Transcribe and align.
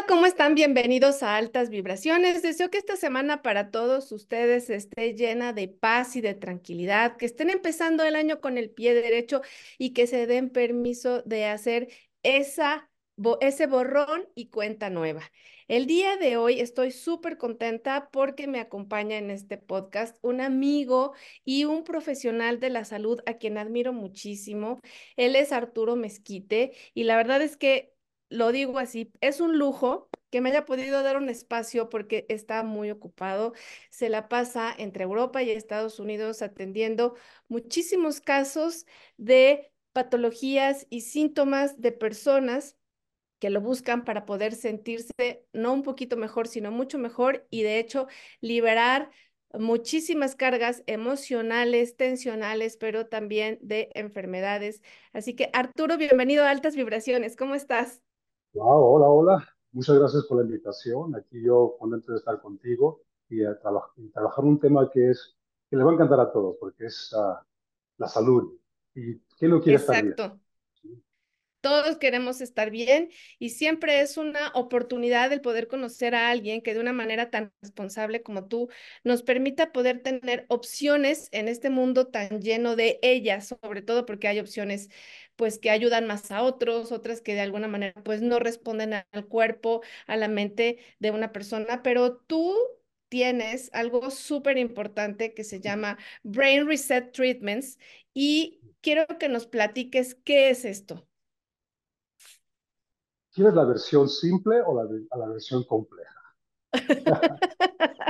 Hola, 0.00 0.06
¿cómo 0.08 0.24
están? 0.24 0.54
Bienvenidos 0.54 1.22
a 1.22 1.36
Altas 1.36 1.68
Vibraciones. 1.68 2.40
Deseo 2.40 2.70
que 2.70 2.78
esta 2.78 2.96
semana 2.96 3.42
para 3.42 3.70
todos 3.70 4.12
ustedes 4.12 4.70
esté 4.70 5.12
llena 5.14 5.52
de 5.52 5.68
paz 5.68 6.16
y 6.16 6.22
de 6.22 6.32
tranquilidad, 6.32 7.18
que 7.18 7.26
estén 7.26 7.50
empezando 7.50 8.02
el 8.04 8.16
año 8.16 8.40
con 8.40 8.56
el 8.56 8.70
pie 8.70 8.94
derecho 8.94 9.42
y 9.76 9.92
que 9.92 10.06
se 10.06 10.26
den 10.26 10.48
permiso 10.48 11.20
de 11.24 11.44
hacer 11.44 11.88
esa, 12.22 12.88
ese 13.42 13.66
borrón 13.66 14.26
y 14.34 14.48
cuenta 14.48 14.88
nueva. 14.88 15.30
El 15.68 15.86
día 15.86 16.16
de 16.16 16.38
hoy 16.38 16.60
estoy 16.60 16.92
súper 16.92 17.36
contenta 17.36 18.08
porque 18.10 18.46
me 18.46 18.60
acompaña 18.60 19.18
en 19.18 19.30
este 19.30 19.58
podcast 19.58 20.16
un 20.22 20.40
amigo 20.40 21.12
y 21.44 21.66
un 21.66 21.84
profesional 21.84 22.58
de 22.58 22.70
la 22.70 22.86
salud 22.86 23.20
a 23.26 23.34
quien 23.34 23.58
admiro 23.58 23.92
muchísimo. 23.92 24.80
Él 25.16 25.36
es 25.36 25.52
Arturo 25.52 25.94
Mezquite 25.94 26.72
y 26.94 27.04
la 27.04 27.16
verdad 27.16 27.42
es 27.42 27.58
que 27.58 27.92
lo 28.30 28.52
digo 28.52 28.78
así, 28.78 29.12
es 29.20 29.40
un 29.40 29.58
lujo 29.58 30.08
que 30.30 30.40
me 30.40 30.50
haya 30.50 30.64
podido 30.64 31.02
dar 31.02 31.16
un 31.16 31.28
espacio 31.28 31.88
porque 31.88 32.26
está 32.28 32.62
muy 32.62 32.90
ocupado. 32.90 33.52
Se 33.90 34.08
la 34.08 34.28
pasa 34.28 34.72
entre 34.78 35.04
Europa 35.04 35.42
y 35.42 35.50
Estados 35.50 35.98
Unidos 35.98 36.40
atendiendo 36.42 37.16
muchísimos 37.48 38.20
casos 38.20 38.86
de 39.16 39.72
patologías 39.92 40.86
y 40.90 41.02
síntomas 41.02 41.80
de 41.80 41.92
personas 41.92 42.76
que 43.38 43.50
lo 43.50 43.60
buscan 43.60 44.04
para 44.04 44.26
poder 44.26 44.54
sentirse 44.54 45.44
no 45.52 45.72
un 45.72 45.82
poquito 45.82 46.16
mejor, 46.16 46.46
sino 46.48 46.70
mucho 46.70 46.98
mejor 46.98 47.46
y 47.50 47.62
de 47.62 47.78
hecho 47.78 48.06
liberar 48.40 49.10
muchísimas 49.54 50.36
cargas 50.36 50.82
emocionales, 50.86 51.96
tensionales, 51.96 52.76
pero 52.76 53.06
también 53.06 53.58
de 53.62 53.90
enfermedades. 53.94 54.82
Así 55.12 55.34
que 55.34 55.50
Arturo, 55.52 55.96
bienvenido 55.96 56.44
a 56.44 56.50
Altas 56.50 56.76
Vibraciones. 56.76 57.36
¿Cómo 57.36 57.54
estás? 57.54 58.02
Wow, 58.52 58.82
hola, 58.82 59.06
hola. 59.08 59.48
Muchas 59.70 59.96
gracias 59.96 60.24
por 60.24 60.38
la 60.38 60.44
invitación. 60.44 61.14
Aquí 61.14 61.40
yo 61.40 61.76
contento 61.78 62.10
de 62.10 62.18
estar 62.18 62.40
contigo 62.40 63.02
y, 63.28 63.44
a 63.44 63.56
trabajar 63.56 64.44
un 64.44 64.58
tema 64.58 64.90
que 64.90 65.10
es 65.10 65.36
que 65.70 65.76
le 65.76 65.84
va 65.84 65.92
a 65.92 65.94
encantar 65.94 66.18
a 66.18 66.32
todos, 66.32 66.56
porque 66.58 66.86
es 66.86 67.12
uh, 67.12 67.36
la 67.98 68.08
salud. 68.08 68.58
¿Y 68.92 69.18
quién 69.38 69.52
no 69.52 69.60
quiere 69.60 69.76
estar 69.78 70.02
bien? 70.02 70.14
Exacto. 70.14 70.40
Todos 71.60 71.98
queremos 71.98 72.40
estar 72.40 72.70
bien 72.70 73.10
y 73.38 73.50
siempre 73.50 74.00
es 74.00 74.16
una 74.16 74.50
oportunidad 74.54 75.30
el 75.30 75.42
poder 75.42 75.68
conocer 75.68 76.14
a 76.14 76.30
alguien 76.30 76.62
que 76.62 76.72
de 76.72 76.80
una 76.80 76.94
manera 76.94 77.28
tan 77.28 77.52
responsable 77.60 78.22
como 78.22 78.46
tú 78.48 78.70
nos 79.04 79.22
permita 79.22 79.70
poder 79.70 80.02
tener 80.02 80.46
opciones 80.48 81.28
en 81.32 81.48
este 81.48 81.68
mundo 81.68 82.06
tan 82.06 82.40
lleno 82.40 82.76
de 82.76 82.98
ellas, 83.02 83.54
sobre 83.62 83.82
todo 83.82 84.06
porque 84.06 84.26
hay 84.26 84.40
opciones 84.40 84.88
pues 85.40 85.58
que 85.58 85.70
ayudan 85.70 86.06
más 86.06 86.30
a 86.30 86.42
otros, 86.44 86.92
otras 86.92 87.22
que 87.22 87.34
de 87.34 87.40
alguna 87.40 87.66
manera 87.68 87.94
pues 88.04 88.20
no 88.22 88.38
responden 88.38 88.92
al 88.94 89.26
cuerpo, 89.26 89.82
a 90.06 90.16
la 90.18 90.28
mente 90.28 90.78
de 90.98 91.10
una 91.10 91.32
persona, 91.32 91.82
pero 91.82 92.18
tú 92.18 92.54
tienes 93.08 93.70
algo 93.72 94.10
súper 94.10 94.58
importante 94.58 95.34
que 95.34 95.44
se 95.44 95.60
llama 95.60 95.98
Brain 96.22 96.66
Reset 96.68 97.12
Treatments 97.12 97.78
y 98.14 98.60
quiero 98.82 99.06
que 99.18 99.28
nos 99.30 99.46
platiques 99.46 100.14
qué 100.24 100.50
es 100.50 100.64
esto. 100.66 101.08
¿Quieres 103.34 103.54
la 103.54 103.64
versión 103.64 104.08
simple 104.08 104.60
o 104.64 104.72
la, 104.72 104.88
la 105.18 105.26
versión 105.28 105.64
compleja? 105.64 106.14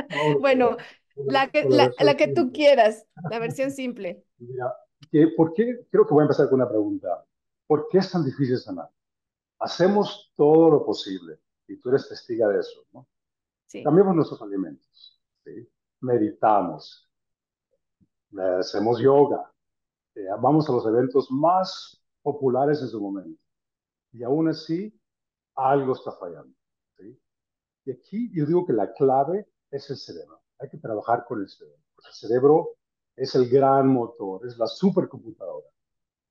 bueno, 0.39 0.77
la 1.27 1.51
que, 1.51 1.67
la, 1.71 2.17
que 2.17 2.29
tú 2.29 2.53
quieras, 2.53 3.07
la 3.29 3.39
versión 3.39 3.71
simple. 3.71 4.25
Mira, 4.39 4.75
¿por 5.37 5.53
qué? 5.53 5.87
Creo 5.91 6.07
que 6.07 6.15
voy 6.15 6.23
a 6.23 6.25
empezar 6.25 6.49
con 6.49 6.61
una 6.61 6.69
pregunta. 6.69 7.25
¿Por 7.67 7.89
qué 7.89 7.99
es 7.99 8.11
tan 8.11 8.25
difícil 8.25 8.59
sanar? 8.59 8.91
Hacemos 9.59 10.33
todo 10.37 10.71
lo 10.71 10.85
posible, 10.85 11.39
y 11.67 11.77
tú 11.77 11.91
eres 11.91 12.09
testiga 12.09 12.49
de 12.49 12.61
eso, 12.61 12.85
¿no? 12.93 13.07
Sí. 13.67 13.83
Cambiamos 13.85 14.17
nuestros 14.17 14.43
alimentos, 14.43 15.21
¿sí? 15.45 15.69
meditamos, 16.01 17.09
hacemos 18.59 19.01
yoga, 19.01 19.53
eh, 20.15 20.27
vamos 20.41 20.69
a 20.69 20.73
los 20.73 20.87
eventos 20.87 21.31
más 21.31 22.03
populares 22.23 22.81
en 22.83 22.89
su 22.89 23.01
momento. 23.01 23.41
Y 24.13 24.23
aún 24.23 24.49
así, 24.49 24.93
algo 25.55 25.93
está 25.93 26.13
fallando. 26.13 26.55
¿sí? 26.97 27.19
Y 27.85 27.93
aquí 27.93 28.31
yo 28.35 28.47
digo 28.47 28.67
que 28.67 28.73
la 28.73 28.93
clave 28.93 29.49
es 29.71 29.89
el 29.91 29.97
cerebro. 29.97 30.43
Hay 30.59 30.69
que 30.69 30.79
trabajar 30.79 31.25
con 31.27 31.41
el 31.41 31.49
cerebro. 31.49 31.79
el 32.05 32.13
cerebro 32.13 32.77
es 33.17 33.35
el 33.35 33.49
gran 33.49 33.89
motor, 33.89 34.47
es 34.47 34.59
la 34.59 34.67
supercomputadora. 34.67 35.69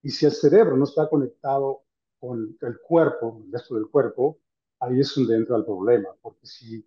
Y 0.02 0.10
si 0.10 0.26
el 0.26 0.32
cerebro 0.32 0.78
no 0.78 0.86
está 0.86 1.10
conectado 1.10 1.84
con 2.20 2.58
el 2.62 2.80
cuerpo, 2.82 3.42
el 3.46 3.52
resto 3.52 3.76
del 3.76 3.90
cuerpo, 3.90 4.40
ahí 4.80 5.00
es 5.00 5.14
donde 5.16 5.36
entra 5.36 5.58
el 5.58 5.66
problema. 5.66 6.10
Porque 6.22 6.46
si 6.46 6.86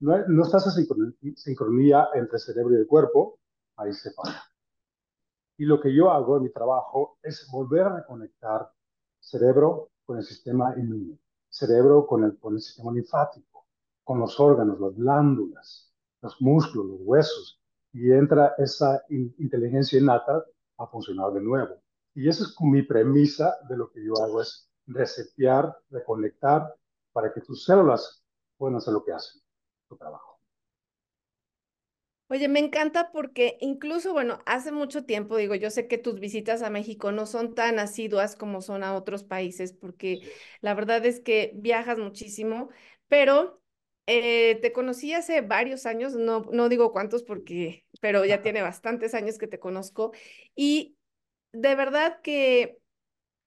no, 0.00 0.16
no 0.28 0.42
estás 0.42 0.76
en 0.76 1.36
sincronía 1.36 2.08
entre 2.14 2.38
cerebro 2.38 2.74
y 2.74 2.78
el 2.80 2.86
cuerpo, 2.86 3.38
ahí 3.76 3.92
se 3.92 4.12
falla. 4.12 4.42
Y 5.56 5.64
lo 5.64 5.80
que 5.80 5.94
yo 5.94 6.10
hago 6.10 6.36
en 6.36 6.44
mi 6.44 6.50
trabajo 6.50 7.18
es 7.22 7.48
volver 7.50 7.82
a 7.82 7.96
reconectar 7.96 8.70
cerebro 9.18 9.90
con 10.04 10.18
el 10.18 10.24
sistema 10.24 10.74
inmune 10.76 11.18
cerebro 11.50 12.06
con 12.06 12.24
el, 12.24 12.38
con 12.38 12.54
el 12.54 12.60
sistema 12.60 12.92
linfático, 12.92 13.66
con 14.04 14.20
los 14.20 14.38
órganos, 14.40 14.80
las 14.80 14.94
glándulas, 14.94 15.92
los 16.22 16.40
músculos, 16.40 16.86
los 16.86 17.00
huesos, 17.02 17.59
y 17.92 18.12
entra 18.12 18.54
esa 18.58 19.02
inteligencia 19.08 19.98
innata 19.98 20.44
a 20.78 20.86
funcionar 20.86 21.32
de 21.32 21.40
nuevo. 21.40 21.82
Y 22.14 22.28
esa 22.28 22.44
es 22.44 22.54
mi 22.60 22.82
premisa 22.82 23.56
de 23.68 23.76
lo 23.76 23.90
que 23.90 24.04
yo 24.04 24.14
hago, 24.22 24.40
es 24.42 24.68
resetear, 24.86 25.76
reconectar, 25.90 26.74
para 27.12 27.32
que 27.32 27.40
tus 27.40 27.64
células 27.64 28.22
puedan 28.56 28.76
hacer 28.76 28.92
lo 28.94 29.04
que 29.04 29.12
hacen, 29.12 29.40
tu 29.88 29.96
trabajo. 29.96 30.38
Oye, 32.28 32.46
me 32.48 32.60
encanta 32.60 33.10
porque 33.10 33.58
incluso, 33.60 34.12
bueno, 34.12 34.38
hace 34.46 34.70
mucho 34.70 35.04
tiempo, 35.04 35.36
digo, 35.36 35.56
yo 35.56 35.68
sé 35.70 35.88
que 35.88 35.98
tus 35.98 36.20
visitas 36.20 36.62
a 36.62 36.70
México 36.70 37.10
no 37.10 37.26
son 37.26 37.54
tan 37.56 37.80
asiduas 37.80 38.36
como 38.36 38.62
son 38.62 38.84
a 38.84 38.94
otros 38.94 39.24
países, 39.24 39.72
porque 39.72 40.20
la 40.60 40.74
verdad 40.74 41.04
es 41.06 41.18
que 41.20 41.50
viajas 41.56 41.98
muchísimo, 41.98 42.68
pero 43.08 43.59
eh, 44.10 44.58
te 44.60 44.72
conocí 44.72 45.12
hace 45.14 45.40
varios 45.40 45.86
años, 45.86 46.14
no, 46.14 46.40
no 46.52 46.68
digo 46.68 46.92
cuántos 46.92 47.22
porque, 47.22 47.84
pero 48.00 48.24
ya 48.24 48.42
tiene 48.42 48.60
bastantes 48.62 49.14
años 49.14 49.38
que 49.38 49.46
te 49.46 49.60
conozco 49.60 50.12
y 50.56 50.96
de 51.52 51.74
verdad 51.76 52.20
que 52.22 52.78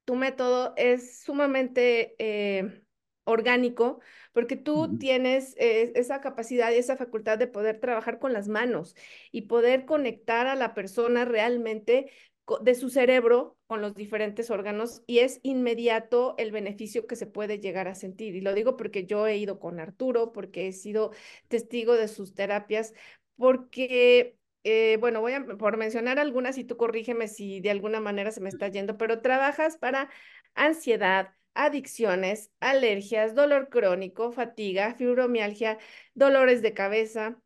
tu 0.05 0.15
método 0.15 0.73
es 0.77 1.21
sumamente... 1.21 2.15
Eh, 2.17 2.83
orgánico, 3.25 3.99
porque 4.33 4.55
tú 4.55 4.97
tienes 4.97 5.55
eh, 5.57 5.93
esa 5.95 6.21
capacidad 6.21 6.71
y 6.71 6.75
esa 6.75 6.97
facultad 6.97 7.37
de 7.37 7.47
poder 7.47 7.79
trabajar 7.79 8.19
con 8.19 8.33
las 8.33 8.47
manos 8.47 8.95
y 9.31 9.43
poder 9.43 9.85
conectar 9.85 10.47
a 10.47 10.55
la 10.55 10.73
persona 10.73 11.25
realmente 11.25 12.11
de 12.61 12.75
su 12.75 12.89
cerebro 12.89 13.57
con 13.67 13.81
los 13.81 13.95
diferentes 13.95 14.49
órganos 14.51 15.01
y 15.07 15.19
es 15.19 15.39
inmediato 15.43 16.35
el 16.37 16.51
beneficio 16.51 17.07
que 17.07 17.15
se 17.15 17.27
puede 17.27 17.59
llegar 17.59 17.87
a 17.87 17.95
sentir. 17.95 18.35
Y 18.35 18.41
lo 18.41 18.53
digo 18.53 18.75
porque 18.77 19.05
yo 19.05 19.27
he 19.27 19.37
ido 19.37 19.59
con 19.59 19.79
Arturo, 19.79 20.33
porque 20.33 20.67
he 20.67 20.73
sido 20.73 21.11
testigo 21.47 21.93
de 21.93 22.07
sus 22.07 22.33
terapias, 22.35 22.93
porque 23.37 24.37
eh, 24.63 24.97
bueno, 24.99 25.21
voy 25.21 25.33
a 25.33 25.45
por 25.57 25.77
mencionar 25.77 26.19
algunas 26.19 26.57
y 26.57 26.63
tú 26.63 26.77
corrígeme 26.77 27.27
si 27.27 27.59
de 27.61 27.71
alguna 27.71 27.99
manera 27.99 28.31
se 28.31 28.41
me 28.41 28.49
está 28.49 28.67
yendo, 28.67 28.97
pero 28.97 29.21
trabajas 29.21 29.77
para 29.77 30.09
ansiedad, 30.55 31.33
adicciones, 31.53 32.51
alergias, 32.59 33.35
dolor 33.35 33.69
crónico, 33.69 34.31
fatiga, 34.31 34.95
fibromialgia, 34.95 35.79
dolores 36.13 36.61
de 36.61 36.73
cabeza, 36.73 37.41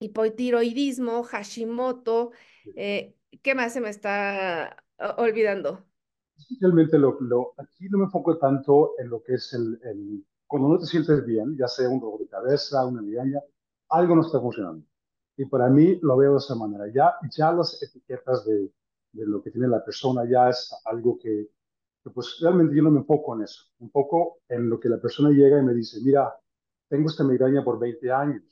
hipotiroidismo, 0.00 1.22
Hashimoto. 1.24 2.32
Eh, 2.76 3.14
¿Qué 3.42 3.54
más 3.54 3.72
se 3.72 3.80
me 3.80 3.90
está 3.90 4.76
olvidando? 5.16 5.84
Especialmente 6.36 6.98
lo, 6.98 7.18
lo, 7.20 7.52
aquí 7.58 7.88
no 7.88 7.98
me 7.98 8.04
enfoco 8.04 8.38
tanto 8.38 8.92
en 8.98 9.08
lo 9.10 9.22
que 9.22 9.34
es 9.34 9.52
el, 9.54 9.78
el, 9.82 10.24
cuando 10.46 10.68
no 10.68 10.78
te 10.78 10.86
sientes 10.86 11.24
bien, 11.26 11.56
ya 11.56 11.66
sea 11.68 11.88
un 11.88 12.00
dolor 12.00 12.20
de 12.20 12.28
cabeza, 12.28 12.86
una 12.86 13.02
migraña, 13.02 13.40
algo 13.90 14.14
no 14.14 14.22
está 14.22 14.40
funcionando. 14.40 14.86
Y 15.36 15.46
para 15.46 15.68
mí 15.68 15.98
lo 16.02 16.16
veo 16.16 16.32
de 16.32 16.38
esa 16.38 16.54
manera. 16.54 16.84
Ya, 16.92 17.14
ya 17.36 17.52
las 17.52 17.82
etiquetas 17.82 18.44
de, 18.44 18.72
de 19.12 19.26
lo 19.26 19.42
que 19.42 19.50
tiene 19.50 19.68
la 19.68 19.84
persona 19.84 20.24
ya 20.28 20.48
es 20.48 20.72
algo 20.84 21.18
que 21.18 21.48
pues 22.14 22.38
realmente 22.40 22.74
yo 22.76 22.82
no 22.82 22.90
me 22.90 23.00
enfoco 23.00 23.36
en 23.36 23.42
eso, 23.44 23.64
un 23.80 23.90
poco 23.90 24.40
en 24.48 24.70
lo 24.70 24.80
que 24.80 24.88
la 24.88 24.98
persona 25.00 25.30
llega 25.30 25.60
y 25.60 25.64
me 25.64 25.74
dice, 25.74 26.00
mira, 26.02 26.34
tengo 26.88 27.08
esta 27.10 27.24
migraña 27.24 27.64
por 27.64 27.78
20 27.78 28.10
años. 28.12 28.44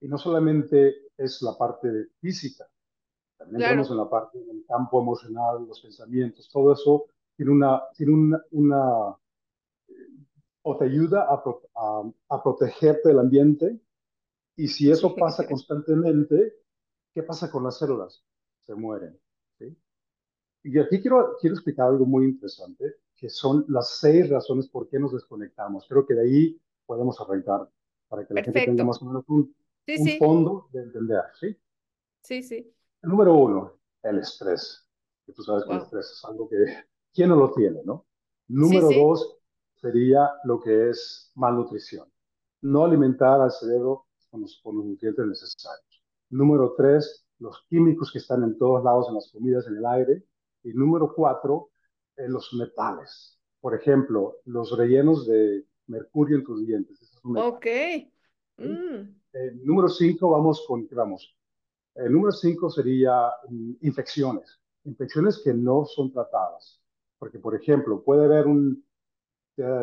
Y 0.00 0.08
no 0.08 0.18
solamente 0.18 1.08
es 1.16 1.42
la 1.42 1.56
parte 1.58 2.08
física, 2.20 2.66
también 3.38 3.62
estamos 3.62 3.90
en 3.90 3.96
la 3.96 4.10
parte 4.10 4.38
del 4.38 4.64
campo 4.66 5.00
emocional, 5.00 5.66
los 5.66 5.80
pensamientos, 5.80 6.48
todo 6.52 6.72
eso 6.72 7.06
tiene 7.36 7.52
una, 7.52 7.82
tiene 7.96 8.12
una, 8.12 8.44
una 8.50 9.16
o 10.62 10.76
te 10.76 10.84
ayuda 10.84 11.22
a, 11.22 11.42
a, 11.76 12.12
a, 12.28 12.42
protegerte 12.42 13.08
del 13.08 13.20
ambiente. 13.20 13.80
Y 14.56 14.66
si 14.66 14.90
eso 14.90 15.14
pasa 15.14 15.46
constantemente, 15.46 16.56
¿qué 17.14 17.22
pasa 17.22 17.50
con 17.50 17.62
las 17.62 17.78
células? 17.78 18.24
Se 18.66 18.74
mueren. 18.74 19.18
¿sí? 19.56 19.74
Y 20.64 20.78
aquí 20.78 21.00
quiero, 21.00 21.36
quiero 21.40 21.54
explicar 21.54 21.86
algo 21.86 22.04
muy 22.04 22.26
interesante, 22.26 22.96
que 23.16 23.30
son 23.30 23.64
las 23.68 23.98
seis 23.98 24.28
razones 24.28 24.68
por 24.68 24.88
qué 24.88 24.98
nos 24.98 25.12
desconectamos. 25.12 25.86
Creo 25.88 26.04
que 26.04 26.14
de 26.14 26.22
ahí 26.22 26.60
podemos 26.86 27.20
arrancar 27.20 27.70
para 28.08 28.26
que 28.26 28.34
la 28.34 28.42
gente 28.42 28.64
tenga 28.66 28.84
más 28.84 29.00
o 29.00 29.04
menos 29.04 29.24
un, 29.28 29.54
fondo 30.18 30.68
de 30.72 30.82
entender, 30.82 31.22
¿sí? 31.38 31.56
Sí, 32.22 32.42
sí. 32.42 32.74
Número 33.02 33.34
uno, 33.34 33.78
el 34.02 34.18
estrés. 34.18 34.84
Que 35.24 35.32
tú 35.32 35.42
sabes 35.42 35.64
que 35.64 35.72
el 35.72 35.78
estrés 35.78 36.10
es 36.10 36.24
algo 36.24 36.48
que, 36.48 36.56
¿quién 37.12 37.28
no 37.28 37.36
lo 37.36 37.52
tiene, 37.52 37.80
no? 37.84 38.06
Número 38.48 38.88
dos 38.90 39.38
sería 39.74 40.30
lo 40.44 40.60
que 40.60 40.90
es 40.90 41.30
malnutrición. 41.34 42.10
No 42.62 42.84
alimentar 42.84 43.40
al 43.40 43.52
cerebro 43.52 44.06
con 44.30 44.40
los, 44.40 44.60
con 44.62 44.76
los 44.76 44.84
nutrientes 44.84 45.26
necesarios. 45.26 46.02
Número 46.30 46.74
tres, 46.76 47.26
los 47.38 47.64
químicos 47.68 48.10
que 48.10 48.18
están 48.18 48.42
en 48.42 48.58
todos 48.58 48.82
lados, 48.82 49.08
en 49.08 49.14
las 49.14 49.30
comidas, 49.30 49.66
en 49.66 49.76
el 49.76 49.86
aire. 49.86 50.24
Y 50.64 50.72
número 50.72 51.12
cuatro, 51.14 51.70
eh, 52.16 52.28
los 52.28 52.52
metales. 52.54 53.38
Por 53.60 53.74
ejemplo, 53.74 54.38
los 54.44 54.76
rellenos 54.76 55.26
de 55.26 55.64
mercurio 55.86 56.36
en 56.36 56.44
tus 56.44 56.66
dientes. 56.66 56.98
ok. 57.22 57.66
Mm. 58.56 59.18
Eh, 59.32 59.52
número 59.62 59.88
cinco, 59.88 60.30
vamos 60.30 60.64
con, 60.66 60.88
vamos. 60.90 61.37
El 61.98 62.12
número 62.12 62.32
cinco 62.32 62.70
sería 62.70 63.30
mm, 63.48 63.72
infecciones. 63.82 64.60
Infecciones 64.84 65.40
que 65.44 65.52
no 65.52 65.84
son 65.84 66.12
tratadas. 66.12 66.80
Porque, 67.18 67.38
por 67.38 67.54
ejemplo, 67.54 68.02
puede 68.02 68.24
haber 68.24 68.46
un, 68.46 68.84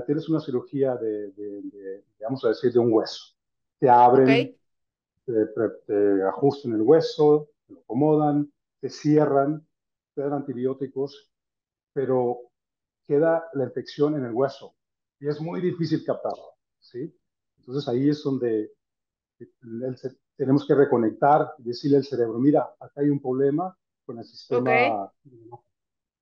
tienes 0.05 0.29
una 0.29 0.39
cirugía 0.39 0.95
de, 0.95 1.31
de, 1.31 2.03
vamos 2.21 2.43
a 2.45 2.49
decir, 2.49 2.71
de 2.71 2.79
un 2.79 2.91
hueso. 2.93 3.35
Te 3.79 3.89
abren, 3.89 4.55
te, 5.25 6.23
ajustan 6.27 6.73
el 6.73 6.81
hueso, 6.81 7.49
te 7.67 7.73
lo 7.73 7.81
acomodan, 7.81 8.51
te 8.79 8.89
cierran, 8.89 9.67
te 10.13 10.21
dan 10.21 10.33
antibióticos, 10.33 11.29
pero 11.93 12.39
queda 13.05 13.49
la 13.53 13.65
infección 13.65 14.15
en 14.15 14.25
el 14.25 14.31
hueso 14.31 14.75
y 15.19 15.27
es 15.27 15.39
muy 15.39 15.61
difícil 15.61 16.03
captarlo, 16.03 16.55
¿sí? 16.79 17.13
Entonces 17.59 17.87
ahí 17.87 18.09
es 18.09 18.23
donde 18.23 18.71
tenemos 20.35 20.65
que 20.67 20.75
reconectar, 20.75 21.53
decirle 21.57 21.97
al 21.97 22.03
cerebro, 22.03 22.39
mira, 22.39 22.75
acá 22.79 23.01
hay 23.01 23.09
un 23.09 23.21
problema 23.21 23.75
con 24.05 24.19
el 24.19 24.25
sistema. 24.25 25.11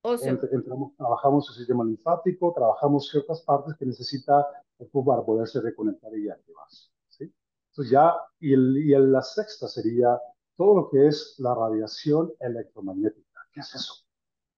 Entramos, 0.04 0.95
trabajamos 0.98 1.50
el 1.50 1.56
sistema 1.56 1.83
linfático, 1.83 2.54
trabajamos 2.54 3.10
ciertas 3.10 3.42
partes 3.42 3.75
que 3.77 3.86
necesita 3.86 4.45
el 4.80 4.89
para 5.06 5.24
poderse 5.24 5.62
reconectar 5.62 6.15
y 6.18 6.30
activarse. 6.30 6.89
¿sí? 7.07 7.33
Entonces 7.69 7.92
ya, 7.92 8.13
y, 8.39 8.54
el, 8.54 8.77
y 8.77 8.89
la 8.89 9.21
sexta 9.21 9.68
sería 9.68 10.19
todo 10.57 10.75
lo 10.75 10.89
que 10.89 11.07
es 11.07 11.36
la 11.39 11.56
radiación 11.56 12.33
electromagnética. 12.39 13.39
¿Qué 13.51 13.62
es 13.62 13.75
eso? 13.75 13.94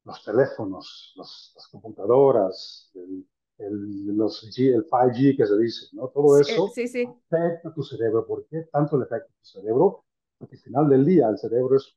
Los 0.03 0.23
teléfonos, 0.23 1.13
las 1.15 1.67
computadoras, 1.71 2.91
el, 2.95 3.25
el, 3.57 4.17
los 4.17 4.43
el 4.43 4.85
5G 4.85 5.37
que 5.37 5.45
se 5.45 5.57
dice, 5.57 5.87
¿no? 5.93 6.09
Todo 6.09 6.39
eso 6.39 6.67
sí, 6.73 6.87
sí. 6.87 7.07
afecta 7.29 7.69
a 7.69 7.73
tu 7.73 7.83
cerebro. 7.83 8.25
¿Por 8.25 8.45
qué 8.47 8.67
tanto 8.71 8.97
le 8.97 9.05
afecta 9.05 9.29
a 9.31 9.41
tu 9.41 9.45
cerebro? 9.45 10.03
Porque 10.37 10.55
al 10.55 10.61
final 10.61 10.89
del 10.89 11.05
día 11.05 11.29
el 11.29 11.37
cerebro 11.37 11.75
es 11.77 11.95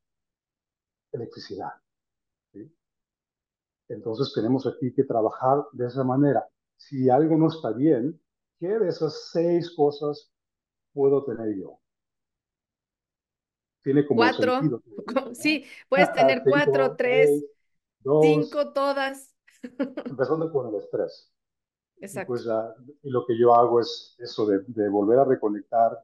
electricidad. 1.12 1.72
¿sí? 2.52 2.70
Entonces 3.88 4.32
tenemos 4.34 4.66
aquí 4.66 4.92
que 4.92 5.04
trabajar 5.04 5.64
de 5.72 5.86
esa 5.86 6.04
manera. 6.04 6.46
Si 6.76 7.08
algo 7.10 7.36
no 7.36 7.48
está 7.48 7.72
bien, 7.72 8.20
¿qué 8.60 8.78
de 8.78 8.88
esas 8.88 9.30
seis 9.32 9.74
cosas 9.74 10.30
puedo 10.92 11.24
tener 11.24 11.56
yo? 11.56 11.80
Tiene 13.82 14.06
como 14.06 14.18
cuatro. 14.18 14.60
Sentido, 14.60 14.82
Sí, 15.34 15.64
puedes 15.88 16.12
tener 16.12 16.42
cuatro, 16.44 16.94
tres, 16.96 17.44
cinco, 18.22 18.72
todas. 18.72 19.34
Empezando 20.04 20.52
con 20.52 20.68
el 20.68 20.80
estrés. 20.80 21.32
Exacto. 22.00 22.32
Pues, 22.32 22.46
y 23.02 23.10
lo 23.10 23.26
que 23.26 23.38
yo 23.38 23.54
hago 23.54 23.80
es 23.80 24.16
eso 24.18 24.46
de, 24.46 24.60
de 24.66 24.88
volver 24.88 25.18
a 25.18 25.24
reconectar. 25.24 25.98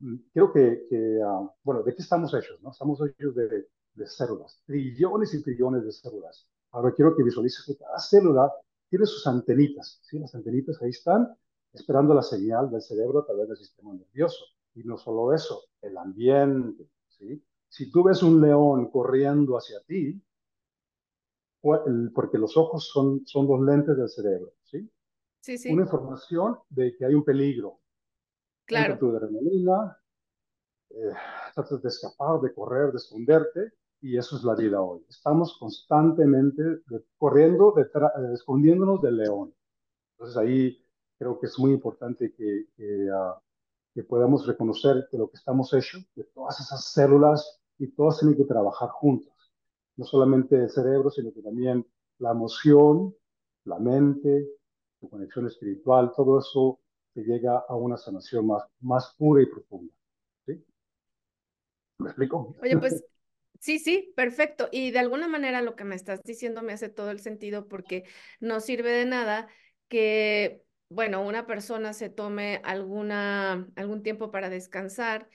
Mm, 0.00 0.16
creo 0.32 0.52
que, 0.52 0.86
que 0.88 1.20
ah, 1.24 1.48
bueno, 1.62 1.82
¿de 1.82 1.94
qué 1.94 2.02
estamos 2.02 2.32
hechos? 2.34 2.60
No? 2.62 2.70
Estamos 2.70 3.00
hechos 3.00 3.34
de, 3.34 3.68
de 3.94 4.06
células, 4.06 4.62
trillones 4.66 5.34
y 5.34 5.42
trillones 5.42 5.84
de 5.84 5.92
células. 5.92 6.46
Ahora 6.70 6.92
quiero 6.92 7.16
que 7.16 7.22
visualices 7.22 7.64
que 7.66 7.76
cada 7.76 7.98
célula 7.98 8.52
tiene 8.88 9.06
sus 9.06 9.26
antenitas, 9.26 10.00
¿sí? 10.02 10.18
Las 10.18 10.34
antenitas 10.34 10.80
ahí 10.82 10.90
están 10.90 11.28
esperando 11.72 12.14
la 12.14 12.22
señal 12.22 12.70
del 12.70 12.80
cerebro 12.82 13.20
a 13.20 13.26
través 13.26 13.48
del 13.48 13.56
sistema 13.56 13.92
nervioso. 13.92 14.44
Y 14.74 14.84
no 14.84 14.96
solo 14.96 15.34
eso, 15.34 15.64
el 15.82 15.96
ambiente, 15.96 16.88
¿sí? 17.08 17.42
Si 17.68 17.90
tú 17.90 18.04
ves 18.04 18.22
un 18.22 18.40
león 18.40 18.90
corriendo 18.90 19.56
hacia 19.56 19.80
ti, 19.86 20.22
porque 22.14 22.38
los 22.38 22.56
ojos 22.56 22.88
son, 22.88 23.26
son 23.26 23.46
los 23.46 23.60
lentes 23.60 23.96
del 23.96 24.08
cerebro, 24.08 24.52
¿sí? 25.56 25.58
Sí. 25.58 25.72
Una 25.72 25.84
información 25.84 26.58
de 26.68 26.94
que 26.96 27.06
hay 27.06 27.14
un 27.14 27.24
peligro. 27.24 27.80
Claro. 28.66 28.98
tu 28.98 29.08
adrenalina, 29.08 29.98
eh, 30.90 31.12
tratas 31.54 31.80
de 31.80 31.88
escapar, 31.88 32.38
de 32.42 32.52
correr, 32.52 32.92
de 32.92 32.98
esconderte, 32.98 33.72
y 34.02 34.18
eso 34.18 34.36
es 34.36 34.44
la 34.44 34.54
vida 34.54 34.82
hoy. 34.82 35.02
Estamos 35.08 35.56
constantemente 35.58 36.62
corriendo, 37.16 37.72
de 37.74 37.82
eh, 37.82 38.32
escondiéndonos 38.34 39.00
del 39.00 39.16
león. 39.16 39.54
Entonces 40.12 40.36
ahí 40.36 40.84
creo 41.18 41.40
que 41.40 41.46
es 41.46 41.58
muy 41.58 41.72
importante 41.72 42.32
que, 42.34 42.66
que, 42.76 43.08
ah, 43.10 43.40
que, 43.94 44.04
podamos 44.04 44.46
reconocer 44.46 45.08
que 45.10 45.16
lo 45.16 45.30
que 45.30 45.38
estamos 45.38 45.72
hechos, 45.72 46.06
de 46.14 46.24
todas 46.24 46.60
esas 46.60 46.92
células 46.92 47.60
y 47.78 47.88
todas 47.92 48.18
tienen 48.18 48.36
que 48.36 48.44
trabajar 48.44 48.90
juntas. 48.90 49.34
No 49.96 50.04
solamente 50.04 50.56
el 50.56 50.70
cerebro, 50.70 51.10
sino 51.10 51.32
que 51.32 51.40
también 51.40 51.86
la 52.18 52.32
emoción, 52.32 53.14
la 53.64 53.78
mente, 53.78 54.57
tu 55.00 55.08
conexión 55.08 55.46
espiritual, 55.46 56.12
todo 56.16 56.38
eso 56.38 56.80
te 57.14 57.22
llega 57.22 57.64
a 57.68 57.74
una 57.76 57.96
sanación 57.96 58.46
más, 58.46 58.64
más 58.80 59.14
pura 59.16 59.42
y 59.42 59.46
profunda. 59.46 59.92
¿Sí? 60.46 60.64
¿Me 61.98 62.08
explico? 62.08 62.56
Oye, 62.60 62.76
pues 62.78 63.02
Sí, 63.60 63.78
sí, 63.78 64.12
perfecto. 64.14 64.68
Y 64.70 64.92
de 64.92 65.00
alguna 65.00 65.26
manera 65.26 65.62
lo 65.62 65.74
que 65.74 65.84
me 65.84 65.96
estás 65.96 66.22
diciendo 66.22 66.62
me 66.62 66.72
hace 66.72 66.88
todo 66.88 67.10
el 67.10 67.20
sentido 67.20 67.66
porque 67.66 68.04
no 68.40 68.60
sirve 68.60 68.90
de 68.90 69.04
nada 69.06 69.48
que, 69.88 70.62
bueno, 70.88 71.22
una 71.26 71.46
persona 71.46 71.92
se 71.92 72.08
tome 72.08 72.60
alguna, 72.64 73.68
algún 73.74 74.02
tiempo 74.02 74.30
para 74.30 74.48
descansar 74.48 75.28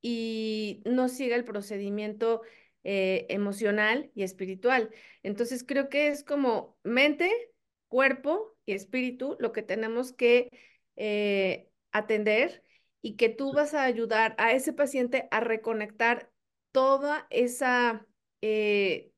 y 0.00 0.82
no 0.86 1.08
siga 1.08 1.36
el 1.36 1.44
procedimiento 1.44 2.42
eh, 2.84 3.26
emocional 3.28 4.10
y 4.14 4.22
espiritual. 4.22 4.90
Entonces 5.22 5.64
creo 5.64 5.88
que 5.88 6.08
es 6.08 6.22
como 6.22 6.76
mente, 6.84 7.30
cuerpo 7.94 8.56
y 8.66 8.72
espíritu 8.72 9.36
lo 9.38 9.52
que 9.52 9.62
tenemos 9.62 10.12
que 10.12 10.50
eh, 10.96 11.68
atender 11.92 12.64
y 13.02 13.14
que 13.14 13.28
tú 13.28 13.52
vas 13.52 13.72
a 13.72 13.84
ayudar 13.84 14.34
a 14.36 14.50
ese 14.50 14.72
paciente 14.72 15.28
a 15.30 15.38
reconectar 15.38 16.28
toda 16.72 17.28
esa 17.30 18.04
eh, 18.40 19.12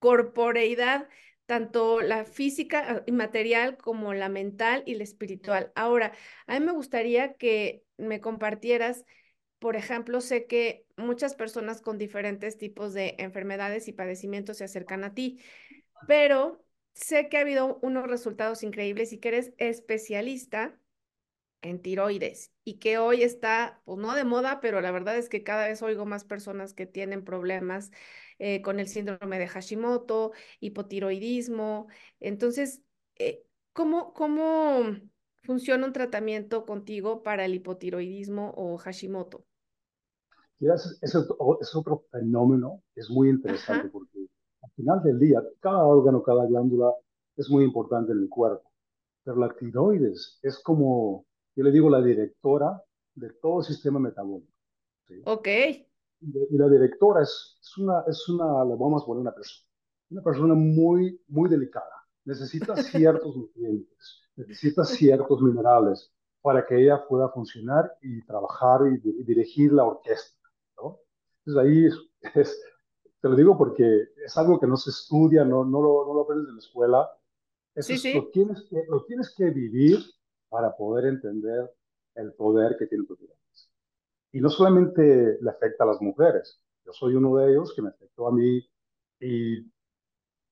corporeidad, 0.00 1.08
tanto 1.46 2.00
la 2.00 2.24
física 2.24 3.04
y 3.06 3.12
material 3.12 3.76
como 3.76 4.12
la 4.12 4.28
mental 4.28 4.82
y 4.86 4.96
la 4.96 5.04
espiritual. 5.04 5.70
Ahora, 5.76 6.12
a 6.48 6.58
mí 6.58 6.66
me 6.66 6.72
gustaría 6.72 7.34
que 7.34 7.84
me 7.96 8.20
compartieras, 8.20 9.04
por 9.60 9.76
ejemplo, 9.76 10.20
sé 10.20 10.46
que 10.48 10.84
muchas 10.96 11.36
personas 11.36 11.80
con 11.80 11.96
diferentes 11.96 12.58
tipos 12.58 12.92
de 12.92 13.14
enfermedades 13.18 13.86
y 13.86 13.92
padecimientos 13.92 14.56
se 14.56 14.64
acercan 14.64 15.04
a 15.04 15.14
ti, 15.14 15.38
pero 16.08 16.65
sé 16.96 17.28
que 17.28 17.36
ha 17.36 17.42
habido 17.42 17.78
unos 17.82 18.08
resultados 18.08 18.62
increíbles 18.62 19.12
y 19.12 19.18
que 19.18 19.28
eres 19.28 19.52
especialista 19.58 20.78
en 21.60 21.80
tiroides 21.80 22.52
y 22.64 22.78
que 22.78 22.98
hoy 22.98 23.22
está, 23.22 23.80
pues 23.84 23.98
no 23.98 24.14
de 24.14 24.24
moda, 24.24 24.60
pero 24.60 24.80
la 24.80 24.90
verdad 24.90 25.16
es 25.16 25.28
que 25.28 25.42
cada 25.44 25.68
vez 25.68 25.82
oigo 25.82 26.06
más 26.06 26.24
personas 26.24 26.72
que 26.72 26.86
tienen 26.86 27.24
problemas 27.24 27.90
eh, 28.38 28.62
con 28.62 28.80
el 28.80 28.88
síndrome 28.88 29.38
de 29.38 29.46
Hashimoto, 29.46 30.32
hipotiroidismo. 30.60 31.88
Entonces, 32.18 32.82
eh, 33.16 33.44
¿cómo, 33.72 34.14
¿cómo 34.14 34.96
funciona 35.42 35.86
un 35.86 35.92
tratamiento 35.92 36.64
contigo 36.64 37.22
para 37.22 37.44
el 37.44 37.54
hipotiroidismo 37.54 38.54
o 38.56 38.78
Hashimoto? 38.78 39.44
Es, 40.60 40.98
es, 41.02 41.14
otro, 41.74 42.06
fenómeno, 42.10 42.82
es 42.94 43.10
muy 43.10 43.28
interesante 43.28 43.88
porque 43.88 44.26
al 44.66 44.72
final 44.76 45.02
del 45.02 45.18
día, 45.18 45.42
cada 45.60 45.84
órgano, 45.84 46.22
cada 46.22 46.46
glándula 46.46 46.92
es 47.36 47.48
muy 47.50 47.64
importante 47.64 48.12
en 48.12 48.18
el 48.18 48.28
cuerpo. 48.28 48.70
Pero 49.24 49.38
la 49.38 49.54
tiroides 49.54 50.38
es 50.42 50.58
como 50.60 51.24
yo 51.56 51.64
le 51.64 51.72
digo 51.72 51.88
la 51.88 52.02
directora 52.02 52.82
de 53.14 53.30
todo 53.40 53.60
el 53.60 53.64
sistema 53.64 53.98
metabólico. 53.98 54.52
Ok. 55.24 55.48
Y, 56.20 56.56
la 56.56 56.68
directora 56.68 57.22
es, 57.22 57.58
es, 57.62 57.78
una, 57.78 58.04
es 58.06 58.28
una, 58.28 58.64
le 58.64 58.76
vamos 58.76 59.02
a 59.02 59.06
poner 59.06 59.22
una 59.22 59.34
persona, 59.34 59.66
una 60.10 60.22
persona 60.22 60.54
muy, 60.54 61.18
muy 61.28 61.48
delicada. 61.48 62.06
Necesita 62.24 62.76
ciertos 62.82 63.36
nutrientes, 63.36 64.22
necesita 64.36 64.84
ciertos 64.84 65.40
minerales 65.40 66.12
para 66.42 66.66
que 66.66 66.80
ella 66.80 67.06
pueda 67.08 67.30
funcionar 67.30 67.90
y 68.02 68.22
trabajar 68.26 68.82
y, 68.92 68.98
dirigir 69.24 69.72
la 69.72 69.84
orquesta. 69.84 70.38
¿no? 70.76 71.00
Entonces 71.44 71.64
ahí 71.64 71.86
es, 72.34 72.62
te 73.26 73.30
lo 73.30 73.36
digo 73.36 73.58
porque 73.58 74.10
es 74.24 74.36
algo 74.36 74.60
que 74.60 74.68
no 74.68 74.76
se 74.76 74.90
estudia, 74.90 75.44
no, 75.44 75.64
no, 75.64 75.82
lo, 75.82 76.06
no 76.06 76.14
lo 76.14 76.20
aprendes 76.20 76.48
en 76.48 76.54
la 76.54 76.60
escuela. 76.60 77.10
Eso 77.74 77.88
sí, 77.88 77.98
sí. 77.98 78.14
Lo, 78.14 78.28
tienes 78.28 78.62
que, 78.70 78.84
lo 78.88 79.04
tienes 79.04 79.34
que 79.36 79.50
vivir 79.50 79.98
para 80.48 80.76
poder 80.76 81.06
entender 81.06 81.74
el 82.14 82.32
poder 82.34 82.76
que 82.78 82.86
tiene 82.86 83.04
tu 83.04 83.16
tiroides. 83.16 83.70
Y 84.30 84.40
no 84.40 84.48
solamente 84.48 85.38
le 85.40 85.50
afecta 85.50 85.82
a 85.82 85.88
las 85.88 86.00
mujeres, 86.00 86.62
yo 86.84 86.92
soy 86.92 87.16
uno 87.16 87.36
de 87.36 87.50
ellos 87.50 87.72
que 87.74 87.82
me 87.82 87.88
afectó 87.88 88.28
a 88.28 88.32
mí 88.32 88.64
y 89.20 89.72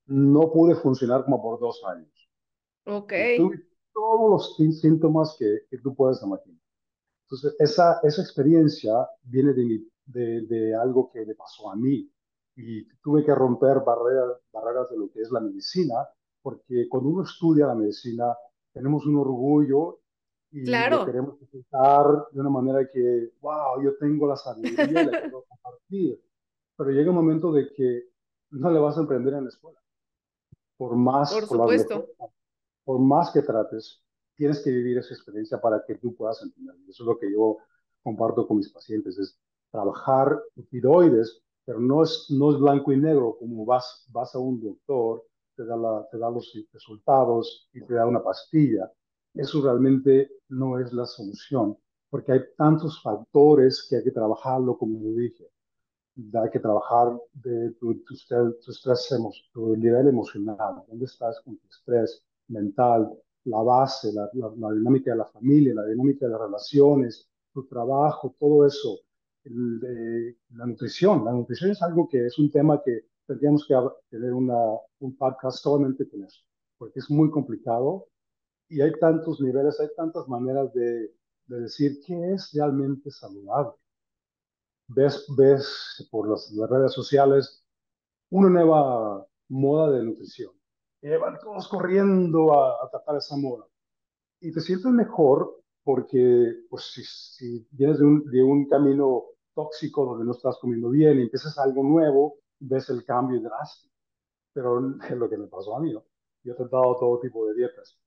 no 0.07 0.51
pude 0.51 0.75
funcionar 0.75 1.23
como 1.23 1.41
por 1.41 1.57
dos 1.57 1.81
años. 1.85 2.29
Ok. 2.85 3.13
tuve 3.37 3.69
todos 3.93 4.29
los 4.29 4.81
síntomas 4.81 5.37
que, 5.39 5.61
que, 5.69 5.77
tú 5.77 5.95
puedes 5.95 6.21
imaginar. 6.21 6.59
Entonces, 7.23 7.55
esa, 7.57 8.01
esa 8.03 8.21
experiencia 8.21 9.07
viene 9.23 9.53
de, 9.53 9.81
de, 10.07 10.41
de, 10.41 10.75
algo 10.75 11.09
que 11.09 11.25
le 11.25 11.35
pasó 11.35 11.71
a 11.71 11.77
mí 11.77 12.11
y 12.55 12.87
tuve 13.01 13.23
que 13.23 13.35
romper 13.35 13.81
barreras, 13.81 14.39
barreras 14.51 14.89
de 14.89 14.97
lo 14.97 15.09
que 15.11 15.21
es 15.21 15.31
la 15.31 15.39
medicina, 15.39 15.95
porque 16.41 16.87
cuando 16.89 17.09
uno 17.09 17.23
estudia 17.23 17.67
la 17.67 17.75
medicina, 17.75 18.35
tenemos 18.71 19.05
un 19.05 19.17
orgullo 19.17 19.99
y 20.51 20.63
claro. 20.63 20.99
lo 20.99 21.05
queremos 21.05 21.37
presentar 21.37 22.05
de 22.31 22.39
una 22.39 22.49
manera 22.49 22.87
que, 22.91 23.31
wow, 23.41 23.81
yo 23.83 23.97
tengo 23.97 24.27
la 24.27 24.37
sabiduría 24.37 25.01
y 25.01 25.05
la 25.05 25.21
quiero 25.21 25.43
compartir. 25.49 26.21
Pero 26.77 26.91
llega 26.91 27.09
un 27.09 27.15
momento 27.15 27.51
de 27.51 27.71
que 27.73 28.09
no 28.51 28.69
le 28.71 28.79
vas 28.79 28.97
a 28.97 29.01
emprender 29.01 29.33
en 29.33 29.43
la 29.43 29.49
escuela. 29.49 29.79
Por 30.77 30.95
más, 30.95 31.33
por, 31.33 31.47
supuesto. 31.47 32.07
por 32.83 32.99
más 32.99 33.31
que 33.31 33.41
trates, 33.41 34.01
tienes 34.35 34.61
que 34.61 34.71
vivir 34.71 34.97
esa 34.97 35.13
experiencia 35.13 35.59
para 35.59 35.83
que 35.85 35.95
tú 35.95 36.15
puedas 36.15 36.41
entender. 36.41 36.75
Eso 36.87 37.03
es 37.03 37.07
lo 37.07 37.17
que 37.17 37.31
yo 37.31 37.57
comparto 38.03 38.47
con 38.47 38.57
mis 38.57 38.69
pacientes, 38.69 39.17
es 39.17 39.39
trabajar 39.71 40.41
tiroides, 40.69 41.41
pero 41.65 41.79
no 41.79 42.03
es, 42.03 42.27
no 42.29 42.51
es 42.51 42.59
blanco 42.59 42.91
y 42.93 42.97
negro, 42.97 43.37
como 43.39 43.65
vas, 43.65 44.07
vas 44.11 44.35
a 44.35 44.39
un 44.39 44.61
doctor, 44.61 45.23
te 45.55 45.65
da, 45.65 46.07
te 46.11 46.17
da 46.17 46.29
los 46.29 46.53
resultados 46.71 47.69
y 47.73 47.81
te 47.81 47.93
da 47.95 48.07
una 48.07 48.23
pastilla. 48.23 48.91
Eso 49.33 49.61
realmente 49.61 50.29
no 50.49 50.79
es 50.79 50.93
la 50.93 51.05
solución, 51.05 51.77
porque 52.09 52.31
hay 52.33 52.41
tantos 52.57 53.01
factores 53.01 53.85
que 53.89 53.97
hay 53.97 54.03
que 54.03 54.11
trabajarlo, 54.11 54.77
como 54.77 54.99
dije 55.13 55.49
hay 56.15 56.49
que 56.49 56.59
trabajar 56.59 57.19
de 57.33 57.71
tu, 57.71 57.93
tu, 58.03 58.15
tu 58.15 58.71
estrés, 58.71 59.09
tu 59.51 59.75
nivel 59.75 60.07
emocional, 60.07 60.83
dónde 60.87 61.05
estás 61.05 61.41
con 61.41 61.57
tu 61.57 61.67
estrés 61.67 62.23
mental, 62.47 63.11
la 63.45 63.61
base, 63.61 64.13
la, 64.13 64.29
la, 64.33 64.71
dinámica 64.71 65.11
de 65.11 65.17
la 65.17 65.25
familia, 65.25 65.73
la 65.73 65.85
dinámica 65.85 66.25
de 66.25 66.31
las 66.31 66.41
relaciones, 66.41 67.29
tu 67.53 67.65
trabajo, 67.67 68.35
todo 68.39 68.65
eso, 68.65 68.99
el, 69.45 69.79
de, 69.79 70.37
la 70.51 70.65
nutrición. 70.65 71.25
La 71.25 71.31
nutrición 71.31 71.71
es 71.71 71.81
algo 71.81 72.07
que 72.09 72.25
es 72.25 72.37
un 72.37 72.51
tema 72.51 72.81
que 72.83 73.05
tendríamos 73.27 73.65
que 73.67 73.75
tener 74.09 74.33
una, 74.33 74.57
un 74.99 75.15
podcast 75.17 75.59
solamente 75.59 76.07
con 76.09 76.23
eso, 76.23 76.41
porque 76.77 76.99
es 76.99 77.09
muy 77.09 77.31
complicado 77.31 78.07
y 78.69 78.81
hay 78.81 78.91
tantos 78.99 79.39
niveles, 79.41 79.79
hay 79.79 79.89
tantas 79.95 80.27
maneras 80.27 80.73
de, 80.73 81.13
de 81.47 81.59
decir 81.61 81.99
qué 82.05 82.33
es 82.33 82.51
realmente 82.53 83.09
saludable 83.11 83.75
ves, 84.87 85.25
ves 85.37 86.07
por 86.11 86.29
las, 86.29 86.51
redes 86.69 86.93
sociales 86.93 87.63
una 88.29 88.49
nueva 88.49 89.25
moda 89.49 89.91
de 89.91 90.03
nutrición. 90.03 90.51
Y 91.01 91.09
van 91.09 91.37
todos 91.39 91.67
corriendo 91.67 92.53
a, 92.53 92.73
a 92.83 93.17
esa 93.17 93.37
moda. 93.37 93.65
Y 94.41 94.51
te 94.51 94.59
sientes 94.59 94.91
mejor 94.91 95.61
porque 95.83 96.65
pues, 96.69 96.85
si, 96.85 97.03
si 97.03 97.67
vienes 97.71 97.99
de 97.99 98.05
un, 98.05 98.25
de 98.31 98.43
un 98.43 98.67
camino 98.67 99.23
tóxico 99.55 100.05
donde 100.05 100.25
no 100.25 100.33
estás 100.33 100.57
comiendo 100.59 100.89
bien 100.89 101.19
y 101.19 101.23
empiezas 101.23 101.57
algo 101.57 101.83
nuevo, 101.83 102.37
ves 102.59 102.89
el 102.89 103.03
cambio 103.05 103.41
drástico. 103.41 103.93
Pero 104.53 104.95
es 105.09 105.17
lo 105.17 105.29
que 105.29 105.37
me 105.37 105.47
pasó 105.47 105.75
a 105.77 105.81
mí, 105.81 105.93
¿no? 105.93 106.03
Yo 106.43 106.53
he 106.53 106.55
tratado 106.55 106.97
todo 106.99 107.19
tipo 107.19 107.47
de 107.47 107.55
dietas. 107.55 107.97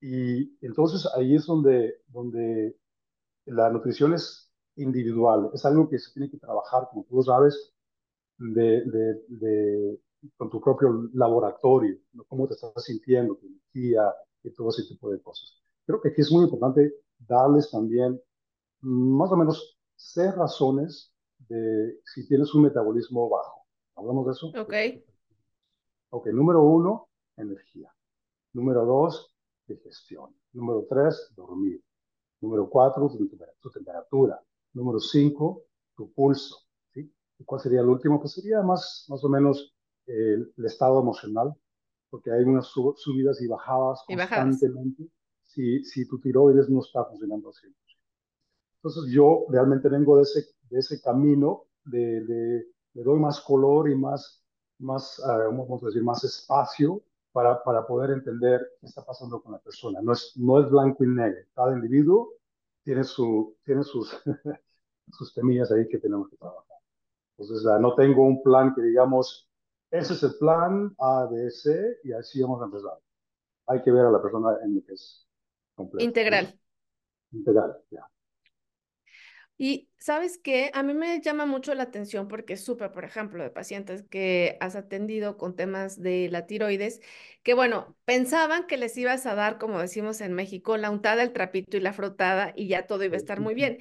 Y 0.00 0.56
entonces 0.66 1.08
ahí 1.16 1.36
es 1.36 1.46
donde, 1.46 2.02
donde 2.08 2.76
la 3.46 3.70
nutrición 3.70 4.14
es 4.14 4.50
individual. 4.76 5.50
Es 5.54 5.64
algo 5.64 5.88
que 5.88 5.98
se 5.98 6.12
tiene 6.12 6.30
que 6.30 6.38
trabajar, 6.38 6.88
como 6.90 7.04
tú 7.04 7.22
sabes, 7.22 7.72
de, 8.38 8.82
de, 8.84 9.24
de, 9.28 10.00
con 10.36 10.50
tu 10.50 10.60
propio 10.60 11.10
laboratorio, 11.14 11.98
¿no? 12.12 12.24
cómo 12.24 12.46
te 12.48 12.54
estás 12.54 12.72
sintiendo, 12.84 13.36
tu 13.36 13.46
energía 13.46 14.12
y 14.42 14.50
todo 14.52 14.70
ese 14.70 14.84
tipo 14.84 15.10
de 15.10 15.20
cosas. 15.22 15.60
Creo 15.86 16.00
que 16.00 16.10
aquí 16.10 16.20
es 16.22 16.32
muy 16.32 16.44
importante 16.44 16.94
darles 17.18 17.70
también 17.70 18.20
más 18.80 19.30
o 19.32 19.36
menos 19.36 19.78
seis 19.96 20.34
razones 20.34 21.12
de 21.48 22.00
si 22.04 22.26
tienes 22.26 22.54
un 22.54 22.62
metabolismo 22.62 23.28
bajo. 23.28 23.62
¿Hablamos 23.94 24.26
de 24.26 24.32
eso? 24.32 24.46
Ok. 24.60 24.74
Ok, 26.10 26.26
número 26.28 26.62
uno, 26.62 27.08
energía. 27.36 27.92
Número 28.52 28.84
dos, 28.84 29.34
digestión. 29.66 30.34
Número 30.52 30.86
tres, 30.88 31.32
dormir. 31.34 31.82
Número 32.40 32.68
cuatro, 32.68 33.08
tu 33.60 33.70
temperatura. 33.70 34.40
Número 34.74 34.98
cinco, 34.98 35.64
tu 35.96 36.12
pulso. 36.12 36.56
¿sí? 36.92 37.12
¿Y 37.38 37.44
cuál 37.44 37.60
sería 37.60 37.80
el 37.80 37.88
último? 37.88 38.20
Pues 38.20 38.32
sería 38.32 38.62
más, 38.62 39.06
más 39.08 39.24
o 39.24 39.28
menos 39.28 39.74
eh, 40.06 40.36
el 40.56 40.64
estado 40.64 41.00
emocional, 41.00 41.54
porque 42.10 42.30
hay 42.30 42.42
unas 42.42 42.66
subidas 42.66 43.40
y 43.40 43.46
bajadas 43.46 44.02
y 44.08 44.16
constantemente 44.16 45.08
Si, 45.44 45.84
si 45.84 46.06
tu 46.06 46.18
tiroides 46.18 46.68
no 46.68 46.80
está 46.80 47.04
funcionando 47.04 47.50
así. 47.50 47.68
Entonces 48.82 49.12
yo 49.12 49.44
realmente 49.48 49.88
vengo 49.88 50.16
de 50.16 50.22
ese, 50.22 50.44
de 50.68 50.80
ese 50.80 51.00
camino, 51.00 51.66
de, 51.84 52.24
de, 52.24 52.66
le 52.94 53.02
doy 53.04 53.20
más 53.20 53.40
color 53.40 53.88
y 53.88 53.94
más, 53.94 54.42
más 54.78 55.20
uh, 55.20 55.56
vamos 55.56 55.80
a 55.84 55.86
decir, 55.86 56.02
más 56.02 56.24
espacio 56.24 57.00
para, 57.30 57.62
para 57.62 57.86
poder 57.86 58.10
entender 58.10 58.60
qué 58.80 58.86
está 58.86 59.04
pasando 59.04 59.40
con 59.40 59.52
la 59.52 59.58
persona. 59.60 60.00
No 60.02 60.12
es, 60.12 60.32
no 60.36 60.58
es 60.58 60.68
blanco 60.68 61.04
y 61.04 61.06
negro. 61.06 61.46
Cada 61.54 61.74
individuo 61.74 62.32
tiene, 62.82 63.04
su, 63.04 63.56
tiene 63.64 63.84
sus, 63.84 64.20
sus 65.12 65.32
temillas 65.32 65.70
ahí 65.70 65.86
que 65.86 65.98
tenemos 65.98 66.28
que 66.28 66.36
trabajar. 66.36 66.78
Entonces, 67.38 67.64
no 67.80 67.94
tengo 67.94 68.26
un 68.26 68.42
plan 68.42 68.74
que 68.74 68.82
digamos, 68.82 69.48
ese 69.92 70.14
es 70.14 70.22
el 70.24 70.34
plan 70.40 70.92
A, 70.98 71.28
B, 71.30 71.50
C, 71.52 71.98
y 72.02 72.12
así 72.12 72.42
vamos 72.42 72.60
a 72.62 72.64
empezar. 72.64 72.98
Hay 73.68 73.80
que 73.80 73.92
ver 73.92 74.06
a 74.06 74.10
la 74.10 74.20
persona 74.20 74.56
en 74.64 74.74
lo 74.74 74.84
que 74.84 74.94
es 74.94 75.24
completo. 75.76 76.04
Integral. 76.04 76.58
Integral, 77.30 77.78
ya. 77.90 78.08
Y 79.64 79.88
sabes 79.96 80.38
qué, 80.38 80.72
a 80.74 80.82
mí 80.82 80.92
me 80.92 81.20
llama 81.20 81.46
mucho 81.46 81.72
la 81.76 81.84
atención 81.84 82.26
porque 82.26 82.56
supe, 82.56 82.88
por 82.88 83.04
ejemplo, 83.04 83.44
de 83.44 83.50
pacientes 83.50 84.02
que 84.02 84.56
has 84.58 84.74
atendido 84.74 85.36
con 85.36 85.54
temas 85.54 86.02
de 86.02 86.28
la 86.32 86.48
tiroides, 86.48 87.00
que 87.44 87.54
bueno, 87.54 87.96
pensaban 88.04 88.66
que 88.66 88.76
les 88.76 88.96
ibas 88.96 89.24
a 89.24 89.36
dar, 89.36 89.58
como 89.58 89.78
decimos 89.78 90.20
en 90.20 90.32
México, 90.32 90.76
la 90.78 90.90
untada, 90.90 91.22
el 91.22 91.32
trapito 91.32 91.76
y 91.76 91.80
la 91.80 91.92
frotada 91.92 92.52
y 92.56 92.66
ya 92.66 92.88
todo 92.88 93.04
iba 93.04 93.14
a 93.14 93.18
estar 93.18 93.38
muy 93.38 93.54
bien. 93.54 93.78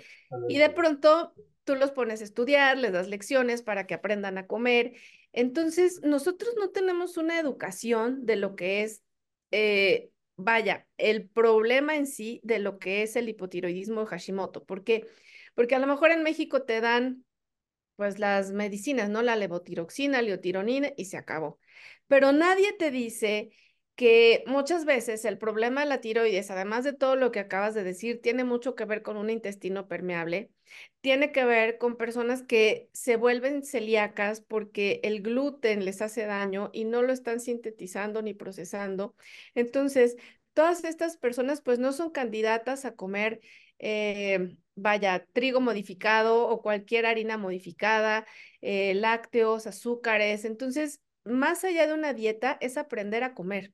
Y 0.50 0.60
de 0.60 0.70
pronto 0.70 1.34
tú 1.64 1.74
los 1.74 1.90
pones 1.90 2.22
a 2.22 2.26
estudiar, 2.26 2.78
les 2.78 2.92
das 2.92 3.08
lecciones 3.08 3.64
para 3.64 3.88
que 3.88 3.96
aprendan 3.96 4.38
a 4.38 4.46
comer. 4.46 4.94
Entonces, 5.34 6.00
nosotros 6.04 6.54
no 6.60 6.70
tenemos 6.70 7.18
una 7.18 7.40
educación 7.40 8.24
de 8.28 8.36
lo 8.36 8.56
que 8.56 8.84
es... 8.84 9.02
Eh, 9.50 10.12
vaya, 10.36 10.88
el 10.98 11.28
problema 11.28 11.96
en 11.96 12.06
sí 12.06 12.40
de 12.44 12.60
lo 12.60 12.78
que 12.78 13.02
es 13.02 13.16
el 13.16 13.30
hipotiroidismo 13.30 14.02
de 14.02 14.08
Hashimoto, 14.08 14.64
porque 14.64 15.08
porque 15.56 15.76
a 15.76 15.80
lo 15.80 15.88
mejor 15.88 16.12
en 16.12 16.24
México 16.24 16.64
te 16.64 16.82
dan 16.82 17.26
pues 17.96 18.20
las 18.20 18.52
medicinas, 18.52 19.10
¿no? 19.10 19.22
La 19.22 19.36
levotiroxina, 19.36 20.22
liotironina 20.22 20.92
y 20.98 21.06
se 21.06 21.18
acabó. 21.18 21.60
Pero 22.08 22.32
nadie 22.32 22.74
te 22.74 22.92
dice 22.92 23.52
que 23.96 24.44
muchas 24.48 24.86
veces 24.86 25.26
el 25.26 25.38
problema 25.38 25.82
de 25.82 25.88
la 25.88 26.02
tiroides, 26.02 26.50
además 26.50 26.84
de 26.84 26.94
todo 26.94 27.16
lo 27.16 27.32
que 27.32 27.40
acabas 27.40 27.76
de 27.76 27.84
decir, 27.84 28.20
tiene 28.22 28.44
mucho 28.44 28.74
que 28.74 28.86
ver 28.86 29.04
con 29.04 29.18
un 29.18 29.30
intestino 29.30 29.88
permeable, 29.88 30.50
tiene 31.02 31.32
que 31.32 31.46
ver 31.46 31.78
con 31.78 31.98
personas 31.98 32.42
que 32.42 32.90
se 32.94 33.18
vuelven 33.18 33.64
celíacas 33.64 34.42
porque 34.42 35.00
el 35.04 35.22
gluten 35.22 35.86
les 35.86 36.02
hace 36.02 36.26
daño 36.26 36.72
y 36.74 36.86
no 36.86 37.04
lo 37.04 37.14
están 37.14 37.40
sintetizando 37.40 38.22
ni 38.24 38.34
procesando. 38.34 39.16
Entonces, 39.54 40.16
todas 40.54 40.84
estas 40.84 41.18
personas 41.18 41.62
pues 41.62 41.78
no 41.78 41.92
son 41.94 42.10
candidatas 42.10 42.86
a 42.86 42.96
comer 42.96 43.42
eh, 43.78 44.56
vaya, 44.76 45.26
trigo 45.34 45.62
modificado 45.62 46.48
o 46.48 46.62
cualquier 46.62 47.06
harina 47.06 47.38
modificada, 47.38 48.26
eh, 48.62 48.94
lácteos, 48.96 49.68
azúcares. 49.68 50.46
Entonces, 50.46 51.02
más 51.24 51.64
allá 51.64 51.88
de 51.88 51.94
una 51.94 52.14
dieta, 52.14 52.58
es 52.62 52.78
aprender 52.78 53.24
a 53.24 53.34
comer, 53.34 53.74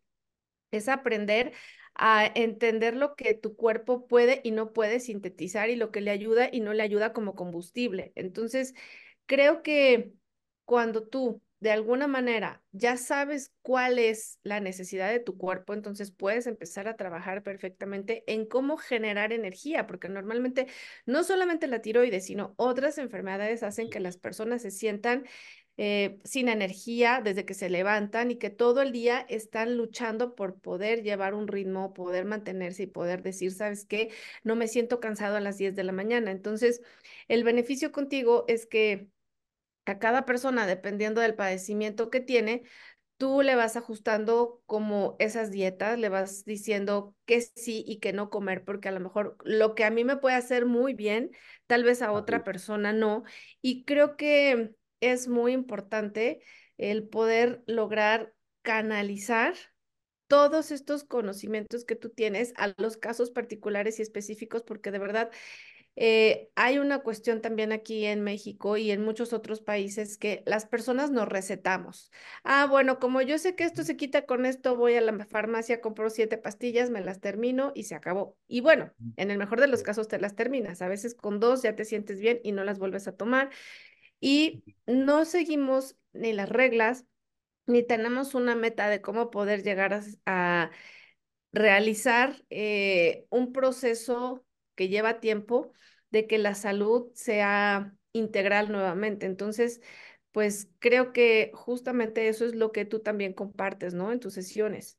es 0.71 0.89
aprender 0.89 1.53
a 1.95 2.25
entender 2.35 2.95
lo 2.95 3.15
que 3.15 3.33
tu 3.33 3.55
cuerpo 3.55 4.07
puede 4.07 4.41
y 4.43 4.51
no 4.51 4.73
puede 4.73 4.99
sintetizar 4.99 5.69
y 5.69 5.75
lo 5.75 5.91
que 5.91 6.01
le 6.01 6.11
ayuda 6.11 6.49
y 6.51 6.59
no 6.61 6.73
le 6.73 6.83
ayuda 6.83 7.13
como 7.13 7.35
combustible. 7.35 8.11
Entonces, 8.15 8.73
creo 9.25 9.63
que 9.63 10.13
cuando 10.65 11.07
tú 11.07 11.41
de 11.59 11.71
alguna 11.71 12.07
manera 12.07 12.63
ya 12.71 12.97
sabes 12.97 13.51
cuál 13.61 13.97
es 13.97 14.39
la 14.43 14.59
necesidad 14.59 15.09
de 15.11 15.19
tu 15.19 15.37
cuerpo, 15.37 15.73
entonces 15.73 16.11
puedes 16.11 16.45
empezar 16.47 16.87
a 16.87 16.95
trabajar 16.95 17.43
perfectamente 17.43 18.23
en 18.27 18.45
cómo 18.45 18.77
generar 18.77 19.33
energía, 19.33 19.87
porque 19.87 20.09
normalmente 20.09 20.67
no 21.05 21.23
solamente 21.23 21.67
la 21.67 21.81
tiroides, 21.81 22.25
sino 22.25 22.53
otras 22.57 22.97
enfermedades 22.99 23.63
hacen 23.63 23.89
que 23.89 23.99
las 23.99 24.17
personas 24.17 24.61
se 24.61 24.71
sientan 24.71 25.25
eh, 25.79 26.19
sin 26.23 26.49
energía 26.49 27.21
desde 27.23 27.45
que 27.45 27.53
se 27.53 27.69
levantan 27.69 28.31
y 28.31 28.37
que 28.37 28.49
todo 28.49 28.81
el 28.81 28.91
día 28.91 29.25
están 29.29 29.77
luchando 29.77 30.33
por 30.33 30.59
poder 30.59 31.03
llevar 31.03 31.35
un 31.35 31.47
ritmo, 31.47 31.93
poder 31.93 32.25
mantenerse 32.25 32.83
y 32.83 32.87
poder 32.87 33.21
decir, 33.21 33.51
¿sabes 33.51 33.85
qué? 33.85 34.09
No 34.43 34.55
me 34.55 34.67
siento 34.67 34.99
cansado 34.99 35.35
a 35.35 35.39
las 35.39 35.57
10 35.59 35.75
de 35.75 35.83
la 35.83 35.91
mañana. 35.91 36.31
Entonces, 36.31 36.81
el 37.27 37.43
beneficio 37.43 37.91
contigo 37.91 38.45
es 38.47 38.65
que 38.65 39.07
a 39.91 40.00
cada 40.00 40.25
persona, 40.25 40.67
dependiendo 40.67 41.22
del 41.22 41.36
padecimiento 41.36 42.10
que 42.10 42.20
tiene, 42.20 42.63
tú 43.17 43.41
le 43.41 43.56
vas 43.56 43.75
ajustando 43.75 44.62
como 44.65 45.15
esas 45.20 45.51
dietas, 45.51 45.98
le 45.98 46.10
vas 46.10 46.46
diciendo 46.46 47.15
que 47.25 47.41
sí 47.41 47.84
y 47.88 48.00
que 48.00 48.13
no 48.13 48.29
comer, 48.29 48.63
porque 48.63 48.89
a 48.89 48.91
lo 48.91 49.00
mejor 49.00 49.38
lo 49.44 49.75
que 49.75 49.84
a 49.84 49.89
mí 49.89 50.03
me 50.03 50.17
puede 50.17 50.36
hacer 50.36 50.65
muy 50.65 50.94
bien, 50.94 51.32
tal 51.65 51.84
vez 51.84 52.01
a 52.01 52.12
otra 52.12 52.44
persona 52.44 52.94
no. 52.94 53.24
Y 53.62 53.86
creo 53.86 54.17
que 54.17 54.72
es 55.00 55.27
muy 55.27 55.53
importante 55.53 56.41
el 56.77 57.08
poder 57.08 57.63
lograr 57.65 58.34
canalizar 58.62 59.56
todos 60.27 60.72
estos 60.72 61.03
conocimientos 61.03 61.86
que 61.86 61.96
tú 61.96 62.10
tienes 62.10 62.53
a 62.58 62.74
los 62.77 62.98
casos 62.98 63.32
particulares 63.32 63.98
y 63.98 64.01
específicos, 64.01 64.62
porque 64.63 64.91
de 64.91 65.00
verdad 65.00 65.32
eh, 65.99 66.51
hay 66.53 66.77
una 66.77 66.99
cuestión 66.99 67.41
también 67.41 67.71
aquí 67.71 68.05
en 68.05 68.21
México 68.23 68.77
y 68.77 68.91
en 68.91 69.03
muchos 69.03 69.33
otros 69.33 69.61
países 69.61 70.19
que 70.19 70.43
las 70.45 70.67
personas 70.67 71.09
nos 71.09 71.27
recetamos. 71.27 72.11
Ah, 72.43 72.67
bueno, 72.69 72.99
como 72.99 73.23
yo 73.23 73.39
sé 73.39 73.55
que 73.55 73.63
esto 73.63 73.83
se 73.83 73.97
quita 73.97 74.27
con 74.27 74.45
esto, 74.45 74.75
voy 74.75 74.93
a 74.93 75.01
la 75.01 75.25
farmacia, 75.25 75.81
compro 75.81 76.11
siete 76.11 76.37
pastillas, 76.37 76.91
me 76.91 77.01
las 77.01 77.19
termino 77.19 77.71
y 77.73 77.85
se 77.85 77.95
acabó. 77.95 78.37
Y 78.47 78.61
bueno, 78.61 78.93
en 79.15 79.31
el 79.31 79.39
mejor 79.39 79.59
de 79.59 79.67
los 79.67 79.81
casos 79.81 80.07
te 80.07 80.19
las 80.19 80.35
terminas. 80.35 80.83
A 80.83 80.87
veces 80.87 81.15
con 81.15 81.39
dos 81.39 81.63
ya 81.63 81.75
te 81.75 81.83
sientes 81.83 82.19
bien 82.19 82.39
y 82.43 82.51
no 82.51 82.63
las 82.63 82.77
vuelves 82.77 83.07
a 83.07 83.15
tomar. 83.15 83.49
Y 84.19 84.63
no 84.85 85.25
seguimos 85.25 85.97
ni 86.13 86.31
las 86.31 86.49
reglas, 86.49 87.05
ni 87.65 87.81
tenemos 87.81 88.35
una 88.35 88.53
meta 88.55 88.87
de 88.87 89.01
cómo 89.01 89.31
poder 89.31 89.63
llegar 89.63 89.99
a, 90.27 90.71
realizar 91.53 92.35
eh, 92.51 93.25
un 93.29 93.51
proceso 93.51 94.45
que 94.77 94.88
lleva 94.88 95.19
tiempo 95.19 95.74
de 96.12 96.27
que 96.27 96.38
la 96.38 96.55
salud 96.55 97.12
sea 97.13 97.93
integral 98.13 98.72
nuevamente. 98.72 99.25
Entonces, 99.25 99.81
pues 100.31 100.69
creo 100.79 101.12
que 101.12 101.51
justamente 101.53 102.29
eso 102.29 102.46
es 102.46 102.55
lo 102.55 102.72
que 102.72 102.86
tú 102.86 103.00
también 103.00 103.34
compartes, 103.34 103.93
¿no? 103.93 104.12
En 104.13 104.19
tus 104.19 104.36
sesiones. 104.36 104.98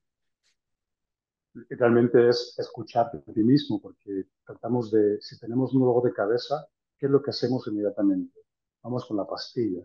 Realmente 1.71 2.29
es 2.29 2.55
escucharte 2.59 3.19
a 3.19 3.33
ti 3.33 3.43
mismo, 3.43 3.81
porque 3.81 4.27
tratamos 4.45 4.91
de, 4.91 5.19
si 5.21 5.39
tenemos 5.39 5.73
un 5.75 5.81
dolor 5.81 6.03
de 6.03 6.13
cabeza, 6.13 6.67
¿qué 6.99 7.07
es 7.07 7.13
lo 7.13 7.23
que 7.23 7.31
hacemos 7.31 7.67
inmediatamente? 7.67 8.39
Vamos 8.83 9.07
con 9.07 9.17
la 9.17 9.27
pastilla, 9.27 9.81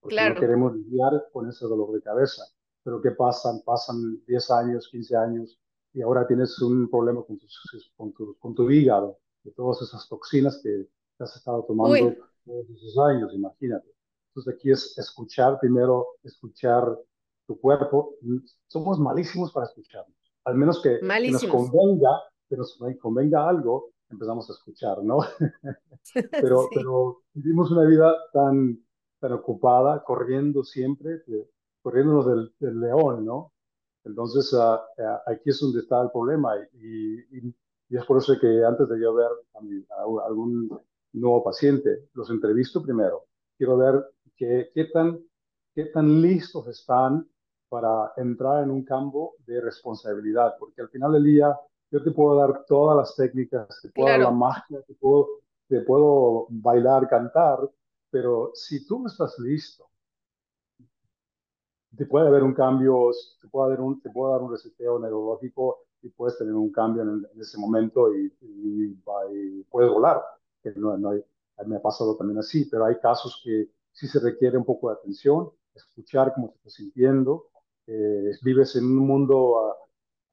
porque 0.00 0.28
no 0.28 0.40
queremos 0.40 0.76
lidiar 0.76 1.28
con 1.32 1.48
ese 1.48 1.64
dolor 1.66 1.92
de 1.92 2.02
cabeza. 2.02 2.44
Pero 2.82 3.00
¿qué 3.00 3.12
pasan? 3.12 3.62
Pasan 3.64 4.24
10 4.26 4.50
años, 4.50 4.88
15 4.90 5.16
años, 5.16 5.58
y 5.92 6.02
ahora 6.02 6.26
tienes 6.26 6.60
un 6.60 6.88
problema 6.90 7.24
con 7.24 7.38
tu, 7.38 7.46
con 7.96 8.12
tu, 8.12 8.36
con 8.38 8.54
tu 8.54 8.70
hígado, 8.70 9.18
de 9.46 9.52
todas 9.52 9.80
esas 9.82 10.08
toxinas 10.08 10.60
que 10.62 10.88
has 11.20 11.36
estado 11.36 11.64
tomando 11.64 12.14
todos 12.44 12.68
esos 12.70 12.98
años, 12.98 13.32
imagínate. 13.32 13.88
Entonces 14.28 14.54
aquí 14.54 14.70
es 14.70 14.98
escuchar 14.98 15.58
primero, 15.60 16.06
escuchar 16.24 16.98
tu 17.46 17.58
cuerpo. 17.58 18.16
Somos 18.66 18.98
malísimos 18.98 19.52
para 19.52 19.66
escucharnos. 19.66 20.16
Al 20.44 20.56
menos 20.56 20.82
que, 20.82 21.00
nos 21.00 21.44
convenga, 21.44 22.22
que 22.48 22.56
nos 22.56 22.78
convenga 23.00 23.48
algo, 23.48 23.90
empezamos 24.10 24.50
a 24.50 24.52
escuchar, 24.52 25.02
¿no? 25.02 25.18
pero, 26.32 26.68
pero 26.74 27.22
vivimos 27.32 27.70
una 27.70 27.84
vida 27.84 28.14
tan, 28.32 28.84
tan 29.20 29.32
ocupada, 29.32 30.02
corriendo 30.04 30.64
siempre, 30.64 31.22
corriéndonos 31.82 32.26
del, 32.26 32.54
del 32.58 32.80
león, 32.80 33.24
¿no? 33.24 33.52
Entonces, 34.04 34.52
uh, 34.52 34.78
aquí 35.26 35.50
es 35.50 35.58
donde 35.58 35.80
está 35.80 36.00
el 36.02 36.10
problema 36.12 36.54
y, 36.74 37.38
y, 37.38 37.54
y, 37.88 37.96
es 37.96 38.04
por 38.04 38.18
eso 38.18 38.34
que 38.40 38.64
antes 38.64 38.88
de 38.88 39.00
yo 39.00 39.14
ver 39.14 39.30
a, 39.54 40.00
a, 40.00 40.26
algún 40.26 40.68
nuevo 41.12 41.42
paciente, 41.42 42.08
los 42.14 42.30
entrevisto 42.30 42.82
primero. 42.82 43.24
Quiero 43.56 43.76
ver 43.76 44.04
qué, 44.36 44.70
qué, 44.74 44.84
tan, 44.86 45.18
qué 45.74 45.86
tan 45.86 46.20
listos 46.20 46.66
están 46.68 47.28
para 47.68 48.12
entrar 48.16 48.62
en 48.64 48.70
un 48.70 48.84
campo 48.84 49.34
de 49.46 49.60
responsabilidad, 49.60 50.54
porque 50.58 50.82
al 50.82 50.88
final 50.88 51.12
del 51.12 51.24
día 51.24 51.58
yo 51.90 52.02
te 52.02 52.10
puedo 52.10 52.36
dar 52.36 52.64
todas 52.66 52.96
las 52.96 53.16
técnicas, 53.16 53.66
te 53.82 53.88
puedo 53.90 54.08
dar 54.08 54.20
la 54.20 54.30
magia, 54.30 54.82
te 54.82 54.94
puedo, 54.94 55.28
te 55.68 55.80
puedo 55.80 56.46
bailar, 56.50 57.08
cantar, 57.08 57.58
pero 58.10 58.50
si 58.54 58.86
tú 58.86 59.00
no 59.00 59.08
estás 59.08 59.38
listo 59.38 59.88
te 61.96 62.06
puede 62.06 62.28
haber 62.28 62.42
un 62.42 62.54
cambio, 62.54 63.10
te 63.40 63.48
puede, 63.48 63.66
haber 63.66 63.80
un, 63.80 64.00
te 64.00 64.10
puede 64.10 64.32
dar 64.32 64.42
un 64.42 64.50
reseteo 64.52 64.98
neurológico 64.98 65.85
y 66.02 66.08
puedes 66.10 66.38
tener 66.38 66.54
un 66.54 66.70
cambio 66.70 67.02
en, 67.02 67.26
ese 67.40 67.58
momento 67.58 68.14
y, 68.14 68.32
puedes 69.70 69.90
volar. 69.90 70.22
Que 70.62 70.72
no, 70.72 70.96
no 70.96 71.10
hay, 71.10 71.22
me 71.66 71.76
ha 71.76 71.82
pasado 71.82 72.16
también 72.16 72.38
así, 72.38 72.66
pero 72.70 72.84
hay 72.84 72.98
casos 72.98 73.40
que 73.44 73.70
sí 73.92 74.06
se 74.06 74.20
requiere 74.20 74.58
un 74.58 74.64
poco 74.64 74.88
de 74.88 74.96
atención, 74.96 75.50
escuchar 75.74 76.32
cómo 76.34 76.50
te 76.50 76.56
estás 76.56 76.74
sintiendo. 76.74 77.48
Eh, 77.86 78.32
¿Vives 78.42 78.76
en 78.76 78.84
un 78.84 79.06
mundo 79.06 79.60
ah, 79.60 79.76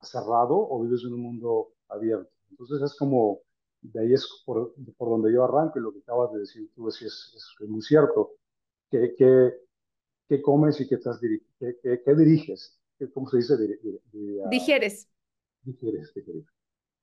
cerrado 0.02 0.56
o 0.56 0.82
vives 0.82 1.04
en 1.06 1.14
un 1.14 1.22
mundo 1.22 1.74
abierto? 1.88 2.32
Entonces 2.50 2.82
es 2.82 2.98
como, 2.98 3.40
de 3.82 4.02
ahí 4.02 4.14
es 4.14 4.44
por, 4.46 4.74
por 4.98 5.10
donde 5.10 5.32
yo 5.32 5.44
arranco 5.44 5.80
y 5.80 5.82
lo 5.82 5.94
que 5.94 6.00
acabas 6.00 6.34
de 6.34 6.40
decir 6.40 6.72
tú 6.76 6.88
es, 6.88 7.02
es, 7.02 7.70
muy 7.70 7.82
cierto, 7.82 8.32
que, 8.90 9.16
que 9.16 9.64
qué 10.28 10.42
comes 10.42 10.80
y 10.82 10.88
qué, 10.88 10.96
estás 10.96 11.20
qué, 11.20 12.02
qué, 12.04 12.16
diriges, 12.16 12.80
¿cómo 13.14 13.30
se 13.30 13.38
dice? 13.38 13.54
Uh, 13.54 14.50
digieres. 14.50 15.08
Digieres, 15.64 16.14
digieres. 16.14 16.46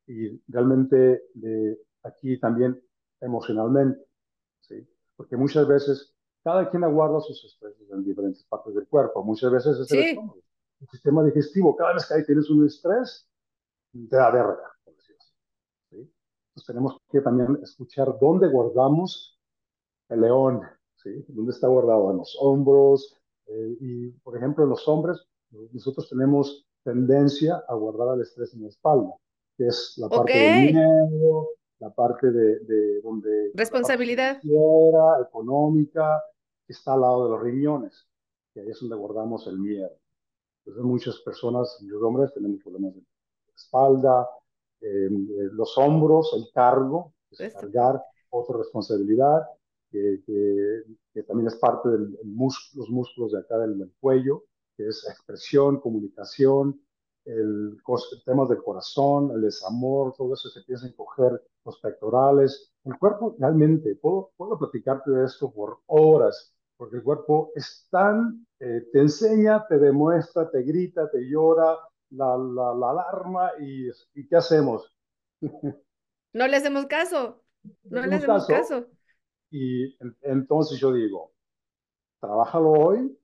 Y 0.06 0.42
realmente 0.48 1.24
de 1.34 1.80
aquí 2.02 2.38
también 2.38 2.82
emocionalmente, 3.20 4.04
¿sí? 4.60 4.86
Porque 5.16 5.36
muchas 5.36 5.66
veces 5.68 6.14
cada 6.42 6.68
quien 6.70 6.84
aguarda 6.84 7.20
sus 7.20 7.44
estrés 7.44 7.74
en 7.90 8.04
diferentes 8.04 8.44
partes 8.44 8.74
del 8.74 8.88
cuerpo. 8.88 9.22
Muchas 9.22 9.52
veces 9.52 9.78
es 9.78 9.92
el 9.92 9.98
estómago. 9.98 10.42
El 10.80 10.88
sistema 10.88 11.22
digestivo, 11.22 11.76
cada 11.76 11.94
vez 11.94 12.06
que 12.06 12.14
ahí 12.14 12.24
tienes 12.24 12.48
un 12.48 12.66
estrés, 12.66 13.28
te 13.92 14.16
da 14.16 14.30
verga, 14.30 14.72
por 14.82 14.96
decirlo 14.96 15.20
así. 15.20 15.34
¿sí? 15.90 15.96
Entonces 15.96 16.66
tenemos 16.66 16.96
que 17.10 17.20
también 17.20 17.58
escuchar 17.62 18.18
dónde 18.18 18.48
guardamos 18.48 19.38
el 20.08 20.22
león, 20.22 20.62
¿sí? 20.96 21.24
¿Dónde 21.28 21.52
está 21.52 21.68
guardado? 21.68 22.10
En 22.10 22.18
los 22.18 22.36
hombros. 22.40 23.20
Eh, 23.46 23.76
y, 23.80 24.10
por 24.22 24.36
ejemplo, 24.36 24.64
en 24.64 24.70
los 24.70 24.86
hombres, 24.88 25.18
nosotros 25.50 26.08
tenemos 26.08 26.66
tendencia 26.82 27.62
a 27.68 27.74
guardar 27.74 28.16
el 28.16 28.22
estrés 28.22 28.54
en 28.54 28.62
la 28.62 28.68
espalda, 28.68 29.14
que 29.56 29.66
es 29.66 29.94
la 29.96 30.08
parte 30.08 30.32
del 30.32 30.74
miedo, 30.74 31.48
la 31.78 31.90
parte 31.90 32.30
de, 32.30 32.60
de 32.60 33.00
donde... 33.02 33.50
Responsabilidad. 33.54 34.40
La 34.42 35.26
económica, 35.26 36.22
que 36.66 36.72
está 36.72 36.94
al 36.94 37.00
lado 37.02 37.24
de 37.24 37.30
los 37.30 37.42
riñones, 37.42 38.06
que 38.52 38.60
ahí 38.60 38.70
es 38.70 38.80
donde 38.80 38.96
guardamos 38.96 39.46
el 39.46 39.58
miedo. 39.58 39.90
Entonces, 40.64 40.84
muchas 40.84 41.18
personas, 41.20 41.78
muchos 41.80 42.02
hombres, 42.02 42.34
tenemos 42.34 42.62
problemas 42.62 42.94
de 42.94 43.02
espalda, 43.54 44.28
eh, 44.80 45.08
los 45.52 45.76
hombros, 45.78 46.32
el 46.36 46.50
cargo, 46.52 47.12
es 47.30 47.54
cargar 47.54 48.02
otra 48.30 48.58
responsabilidad, 48.58 49.42
que, 49.90 50.22
también 51.26 51.48
es 51.48 51.56
parte 51.56 51.88
de 51.88 51.98
los 51.98 52.88
músculos 52.88 53.32
de 53.32 53.40
acá 53.40 53.58
del, 53.58 53.92
cuello, 54.00 54.44
que 54.80 54.88
es 54.88 55.06
expresión, 55.06 55.78
comunicación, 55.78 56.80
el, 57.26 57.76
el 57.76 58.24
tema 58.24 58.46
del 58.46 58.62
corazón, 58.62 59.30
el 59.32 59.42
desamor, 59.42 60.14
todo 60.16 60.32
eso 60.32 60.48
se 60.48 60.60
empieza 60.60 60.86
a 60.86 60.88
encoger 60.88 61.42
los 61.66 61.78
pectorales. 61.80 62.72
El 62.84 62.98
cuerpo 62.98 63.36
realmente, 63.38 63.94
puedo, 63.96 64.30
puedo 64.38 64.58
platicarte 64.58 65.10
de 65.10 65.26
esto 65.26 65.52
por 65.52 65.80
horas, 65.86 66.54
porque 66.78 66.96
el 66.96 67.02
cuerpo 67.02 67.52
es 67.54 67.86
tan, 67.90 68.46
eh, 68.58 68.88
te 68.90 69.00
enseña, 69.00 69.66
te 69.68 69.78
demuestra, 69.78 70.50
te 70.50 70.62
grita, 70.62 71.10
te 71.10 71.28
llora, 71.28 71.76
la, 72.12 72.38
la, 72.38 72.74
la 72.74 72.90
alarma 72.90 73.50
y, 73.60 73.88
y, 74.14 74.26
¿qué 74.26 74.36
hacemos? 74.36 74.90
No 76.32 76.46
le 76.46 76.56
hacemos 76.56 76.86
caso, 76.86 77.42
no 77.84 78.06
le 78.06 78.16
hacemos 78.16 78.46
caso. 78.46 78.86
Y 79.50 79.96
entonces 80.22 80.78
yo 80.78 80.92
digo, 80.92 81.32
trabájalo 82.20 82.70
hoy 82.72 83.19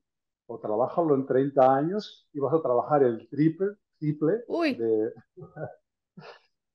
o 0.47 0.59
trabájalo 0.59 1.15
en 1.15 1.25
30 1.25 1.75
años 1.75 2.27
y 2.33 2.39
vas 2.39 2.53
a 2.53 2.61
trabajar 2.61 3.03
el 3.03 3.27
triple, 3.29 3.75
triple. 3.99 4.43
Uy. 4.47 4.75
De... 4.75 5.13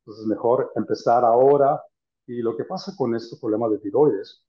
Entonces 0.00 0.26
mejor 0.26 0.72
empezar 0.76 1.24
ahora. 1.24 1.82
Y 2.26 2.40
lo 2.40 2.56
que 2.56 2.64
pasa 2.64 2.94
con 2.96 3.14
este 3.16 3.36
problema 3.40 3.68
de 3.68 3.78
tiroides, 3.78 4.44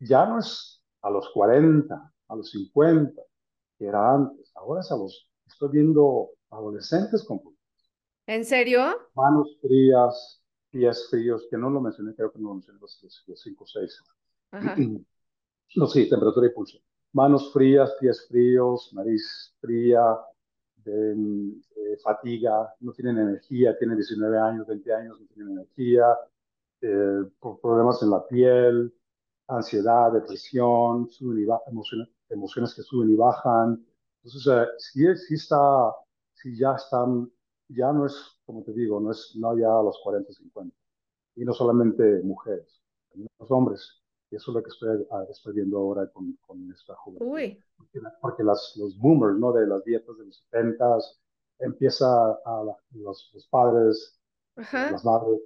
ya 0.00 0.26
no 0.26 0.38
es 0.38 0.82
a 1.02 1.10
los 1.10 1.30
40, 1.32 2.12
a 2.28 2.36
los 2.36 2.50
50, 2.50 3.22
que 3.78 3.86
era 3.86 4.14
antes. 4.14 4.52
Ahora 4.54 4.80
es 4.80 4.92
a 4.92 4.96
los, 4.96 5.28
estoy 5.46 5.70
viendo 5.70 6.30
adolescentes 6.50 7.24
con 7.24 7.40
¿En 8.26 8.44
serio? 8.44 8.80
Manos 9.14 9.58
frías, 9.60 10.40
pies 10.70 11.08
fríos, 11.10 11.46
que 11.50 11.56
no 11.56 11.70
lo 11.70 11.80
mencioné, 11.80 12.14
creo 12.14 12.30
que 12.30 12.38
no 12.38 12.48
lo 12.48 12.54
mencioné 12.54 12.78
los 12.78 13.42
5 13.42 13.64
o 13.64 13.66
6. 13.66 14.02
No, 15.76 15.86
sí, 15.86 16.08
temperatura 16.08 16.48
y 16.48 16.50
pulso. 16.50 16.80
Manos 17.12 17.52
frías, 17.52 17.92
pies 18.00 18.26
fríos, 18.28 18.92
nariz 18.94 19.54
fría, 19.60 20.16
de, 20.84 21.12
eh, 21.12 21.96
fatiga, 22.02 22.74
no 22.80 22.92
tienen 22.92 23.18
energía, 23.18 23.76
tienen 23.78 23.96
19 23.96 24.38
años, 24.38 24.66
20 24.66 24.92
años, 24.94 25.20
no 25.20 25.26
tienen 25.34 25.52
energía, 25.52 26.16
eh, 26.82 27.24
problemas 27.40 28.02
en 28.02 28.10
la 28.10 28.26
piel, 28.26 28.94
ansiedad, 29.48 30.12
depresión, 30.12 31.08
emociones, 31.66 32.08
emociones 32.28 32.74
que 32.74 32.82
suben 32.82 33.10
y 33.10 33.16
bajan. 33.16 33.84
Entonces, 34.22 34.68
si, 34.78 35.16
si 35.16 35.34
está, 35.34 35.92
si 36.34 36.56
ya 36.56 36.74
están, 36.76 37.30
ya 37.68 37.92
no 37.92 38.06
es, 38.06 38.14
como 38.46 38.62
te 38.64 38.72
digo, 38.72 39.00
no 39.00 39.10
es 39.12 39.32
no 39.36 39.56
ya 39.58 39.68
a 39.68 39.82
los 39.82 39.98
40, 40.02 40.32
50. 40.32 40.76
Y 41.36 41.44
no 41.44 41.52
solamente 41.54 42.22
mujeres, 42.22 42.82
los 43.38 43.50
hombres. 43.50 43.99
Y 44.30 44.36
eso 44.36 44.50
es 44.50 44.54
lo 44.54 44.62
que 44.62 44.68
estoy, 44.68 45.06
ah, 45.10 45.24
estoy 45.28 45.54
viendo 45.54 45.78
ahora 45.78 46.08
con, 46.08 46.38
con 46.46 46.70
esta 46.70 46.94
juventud. 46.94 47.26
Porque, 48.20 48.44
las, 48.44 48.74
los 48.76 48.96
boomers, 48.96 49.36
¿no? 49.38 49.52
De 49.52 49.66
las 49.66 49.84
dietas 49.84 50.16
de 50.18 50.26
los 50.26 50.36
70 50.50 50.98
empieza 51.58 52.32
a 52.44 52.62
los, 52.92 53.30
los, 53.34 53.48
padres, 53.50 54.20
las 54.56 55.04
madres 55.04 55.40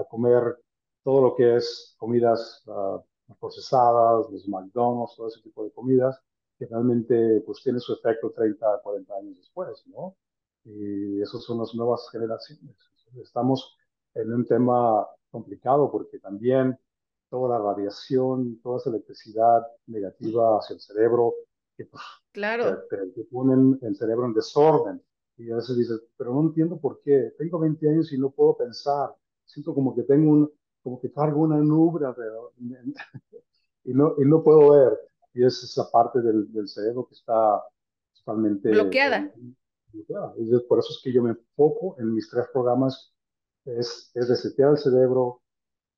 a 0.00 0.04
comer 0.04 0.58
todo 1.02 1.22
lo 1.22 1.36
que 1.36 1.56
es 1.56 1.94
comidas 1.98 2.62
uh, 2.66 3.00
procesadas, 3.38 4.30
los 4.30 4.48
McDonald's, 4.48 5.14
todo 5.16 5.28
ese 5.28 5.40
tipo 5.42 5.64
de 5.64 5.70
comidas, 5.72 6.20
que 6.58 6.66
realmente 6.66 7.42
pues 7.46 7.62
tiene 7.62 7.78
su 7.78 7.94
efecto 7.94 8.32
30, 8.32 8.80
40 8.82 9.14
años 9.14 9.36
después, 9.36 9.82
¿no? 9.86 10.16
Y 10.64 11.20
esas 11.22 11.42
son 11.42 11.58
las 11.58 11.74
nuevas 11.74 12.08
generaciones. 12.10 12.76
Estamos 13.22 13.76
en 14.14 14.32
un 14.32 14.46
tema 14.46 15.06
complicado 15.30 15.90
porque 15.90 16.18
también 16.18 16.78
toda 17.30 17.58
la 17.58 17.64
radiación, 17.64 18.60
toda 18.62 18.78
esa 18.78 18.90
electricidad 18.90 19.62
negativa 19.86 20.58
hacia 20.58 20.74
el 20.74 20.80
cerebro, 20.80 21.34
que, 21.76 21.86
pues, 21.86 22.02
claro. 22.32 22.82
te, 22.90 23.24
ponen 23.24 23.78
el 23.82 23.96
cerebro 23.96 24.26
en 24.26 24.34
desorden. 24.34 25.02
Y 25.38 25.50
a 25.50 25.56
veces 25.56 25.76
dices, 25.78 26.02
pero 26.18 26.34
no 26.34 26.42
entiendo 26.42 26.78
por 26.78 27.00
qué. 27.02 27.32
Tengo 27.38 27.58
20 27.58 27.88
años 27.88 28.12
y 28.12 28.18
no 28.18 28.30
puedo 28.30 28.56
pensar. 28.56 29.14
Siento 29.46 29.74
como 29.74 29.94
que 29.94 30.02
tengo 30.02 30.30
un, 30.30 30.52
como 30.82 31.00
que 31.00 31.10
cargo 31.10 31.40
una 31.42 31.58
nube 31.58 32.04
alrededor 32.04 32.52
y 33.84 33.94
no, 33.94 34.14
y 34.18 34.24
no 34.26 34.42
puedo 34.42 34.72
ver. 34.72 34.98
Y 35.32 35.44
es 35.44 35.62
esa 35.62 35.90
parte 35.90 36.20
del, 36.20 36.52
del 36.52 36.68
cerebro 36.68 37.06
que 37.06 37.14
está 37.14 37.62
totalmente 38.18 38.70
bloqueada. 38.70 39.32
bloqueada. 39.92 40.34
Y 40.36 40.58
por 40.66 40.80
eso 40.80 40.88
es 40.90 41.00
que 41.02 41.12
yo 41.12 41.22
me 41.22 41.30
enfoco 41.30 41.96
en 41.98 42.12
mis 42.12 42.28
tres 42.28 42.46
programas, 42.52 43.14
es, 43.64 44.10
es 44.14 44.28
resetear 44.28 44.72
el 44.72 44.78
cerebro, 44.78 45.39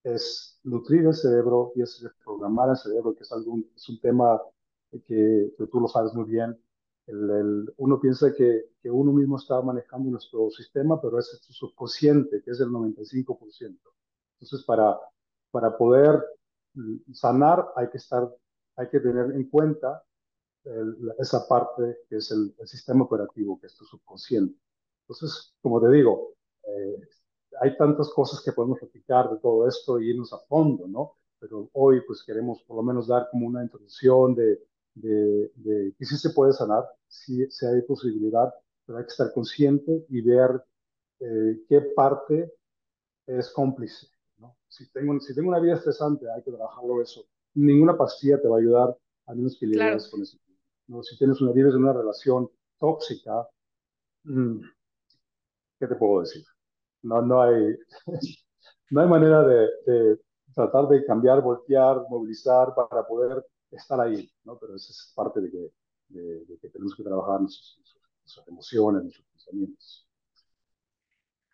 es 0.05 0.59
nutrir 0.65 1.07
el 1.07 1.15
cerebro 1.15 1.73
y 1.77 1.83
es 1.83 2.03
reprogramar 2.03 2.71
el 2.71 2.77
cerebro, 2.77 3.15
que 3.15 3.23
es, 3.23 3.33
algún, 3.33 3.71
es 3.75 3.89
un 3.89 4.01
tema 4.01 4.41
que, 5.07 5.53
tú 5.71 5.81
lo 5.81 5.89
sabes 5.89 6.13
muy 6.15 6.25
bien. 6.25 6.59
El, 7.07 7.73
uno 7.77 8.01
piensa 8.01 8.33
que, 8.35 8.71
que, 8.81 8.91
uno 8.91 9.13
mismo 9.13 9.37
está 9.37 9.61
manejando 9.61 10.11
nuestro 10.11 10.51
sistema, 10.51 11.01
pero 11.01 11.19
es 11.19 11.39
su 11.43 11.53
subconsciente, 11.53 12.43
que 12.43 12.51
es 12.53 12.61
el 12.61 12.69
95%. 12.69 13.79
Entonces, 14.41 14.65
para, 14.67 14.99
para 15.51 15.77
poder 15.77 16.23
sanar 17.13 17.69
hay 17.77 17.89
que, 17.91 17.99
estar, 17.99 18.29
hay 18.77 18.89
que 18.89 19.01
tener 19.01 19.33
en 19.33 19.49
cuenta 19.49 20.03
esa 21.19 21.47
parte 21.49 21.99
que 22.09 22.17
es 22.17 22.31
el, 22.31 22.55
sistema 22.67 23.05
operativo, 23.05 23.59
que 23.61 23.67
es 23.67 23.75
tu 23.75 23.85
subconsciente. 23.85 24.59
Entonces, 25.03 25.55
como 25.61 25.81
te 25.81 25.91
digo, 25.91 26.35
eh, 26.65 27.01
hay 27.61 27.77
tantas 27.77 28.11
cosas 28.11 28.43
que 28.45 28.53
podemos 28.53 28.79
platicar 28.79 29.31
de 29.31 29.39
todo 29.39 29.69
esto 29.69 30.01
y 30.01 30.11
irnos 30.11 30.33
a 30.33 30.39
fondo, 30.39 30.87
¿no? 30.89 31.17
Pero 31.39 31.69
hoy 31.73 32.01
pues 32.07 32.23
queremos 32.25 32.63
por 32.63 32.77
lo 32.77 32.83
menos 32.83 33.09
dar 33.09 33.29
como 33.31 33.47
una 33.47 33.63
introducción 33.63 34.35
de, 34.35 34.63
de, 34.95 35.53
de 35.57 35.95
que 35.99 36.05
sí 36.05 36.17
se 36.17 36.31
puede 36.31 36.53
sanar, 36.53 36.85
si 37.09 37.43
hay 37.43 37.83
posibilidad, 37.83 38.53
pero 38.87 38.99
hay 38.99 39.05
que 39.05 39.11
estar 39.11 39.33
consciente 39.33 40.07
y 40.09 40.21
ver 40.23 40.63
eh, 41.21 41.65
qué 41.69 41.81
parte 41.95 42.53
es 43.27 43.51
cómplice 43.51 44.13
si 44.73 44.91
tengo, 44.91 45.21
si 45.21 45.35
tengo 45.35 45.51
una 45.51 45.61
vida 45.61 45.75
estresante, 45.75 46.31
hay 46.31 46.43
que 46.43 46.51
trabajarlo 46.51 47.03
eso. 47.03 47.27
Ninguna 47.55 47.97
pastilla 47.97 48.41
te 48.41 48.49
va 48.49 48.57
a 48.57 48.61
ayudar 48.61 48.97
a 49.27 49.35
menos 49.35 49.59
que 49.59 49.67
lidies 49.67 50.09
con 50.09 50.23
eso. 50.23 50.39
¿no? 50.87 51.03
Si 51.03 51.19
tienes 51.19 51.41
una, 51.43 51.53
vives 51.53 51.75
en 51.75 51.83
una 51.83 51.93
relación 51.93 52.51
tóxica, 52.79 53.47
mm, 54.25 54.61
¿qué 55.79 55.87
te 55.87 55.95
puedo 55.97 56.21
decir? 56.21 56.43
No, 57.03 57.23
no, 57.23 57.43
hay, 57.43 57.77
no 58.91 59.01
hay 59.01 59.09
manera 59.09 59.43
de, 59.45 59.69
de, 59.87 60.21
tratar 60.55 60.89
de 60.89 61.05
cambiar, 61.05 61.43
voltear, 61.43 62.03
movilizar 62.09 62.75
para 62.75 63.07
poder 63.07 63.45
estar 63.71 64.01
ahí, 64.01 64.31
¿no? 64.45 64.59
Pero 64.59 64.77
eso 64.77 64.93
es 64.93 65.13
parte 65.15 65.41
de 65.41 65.51
que, 65.51 65.73
de, 66.09 66.45
de 66.45 66.59
que 66.59 66.69
tenemos 66.69 66.95
que 66.95 67.03
trabajar 67.03 67.41
nuestras 67.41 68.49
emociones, 68.49 69.03
nuestros 69.03 69.27
pensamientos. 69.29 70.07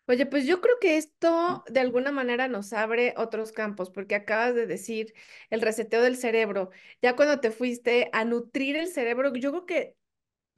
Oye, 0.09 0.25
pues 0.25 0.47
yo 0.47 0.59
creo 0.59 0.79
que 0.81 0.97
esto 0.97 1.63
de 1.69 1.79
alguna 1.81 2.11
manera 2.11 2.47
nos 2.47 2.73
abre 2.73 3.13
otros 3.15 3.51
campos, 3.51 3.91
porque 3.91 4.15
acabas 4.15 4.55
de 4.55 4.65
decir 4.65 5.13
el 5.51 5.61
reseteo 5.61 6.01
del 6.01 6.17
cerebro. 6.17 6.71
Ya 6.99 7.15
cuando 7.15 7.39
te 7.39 7.51
fuiste 7.51 8.09
a 8.11 8.25
nutrir 8.25 8.75
el 8.75 8.87
cerebro, 8.87 9.31
yo 9.35 9.51
creo 9.51 9.65
que 9.67 9.97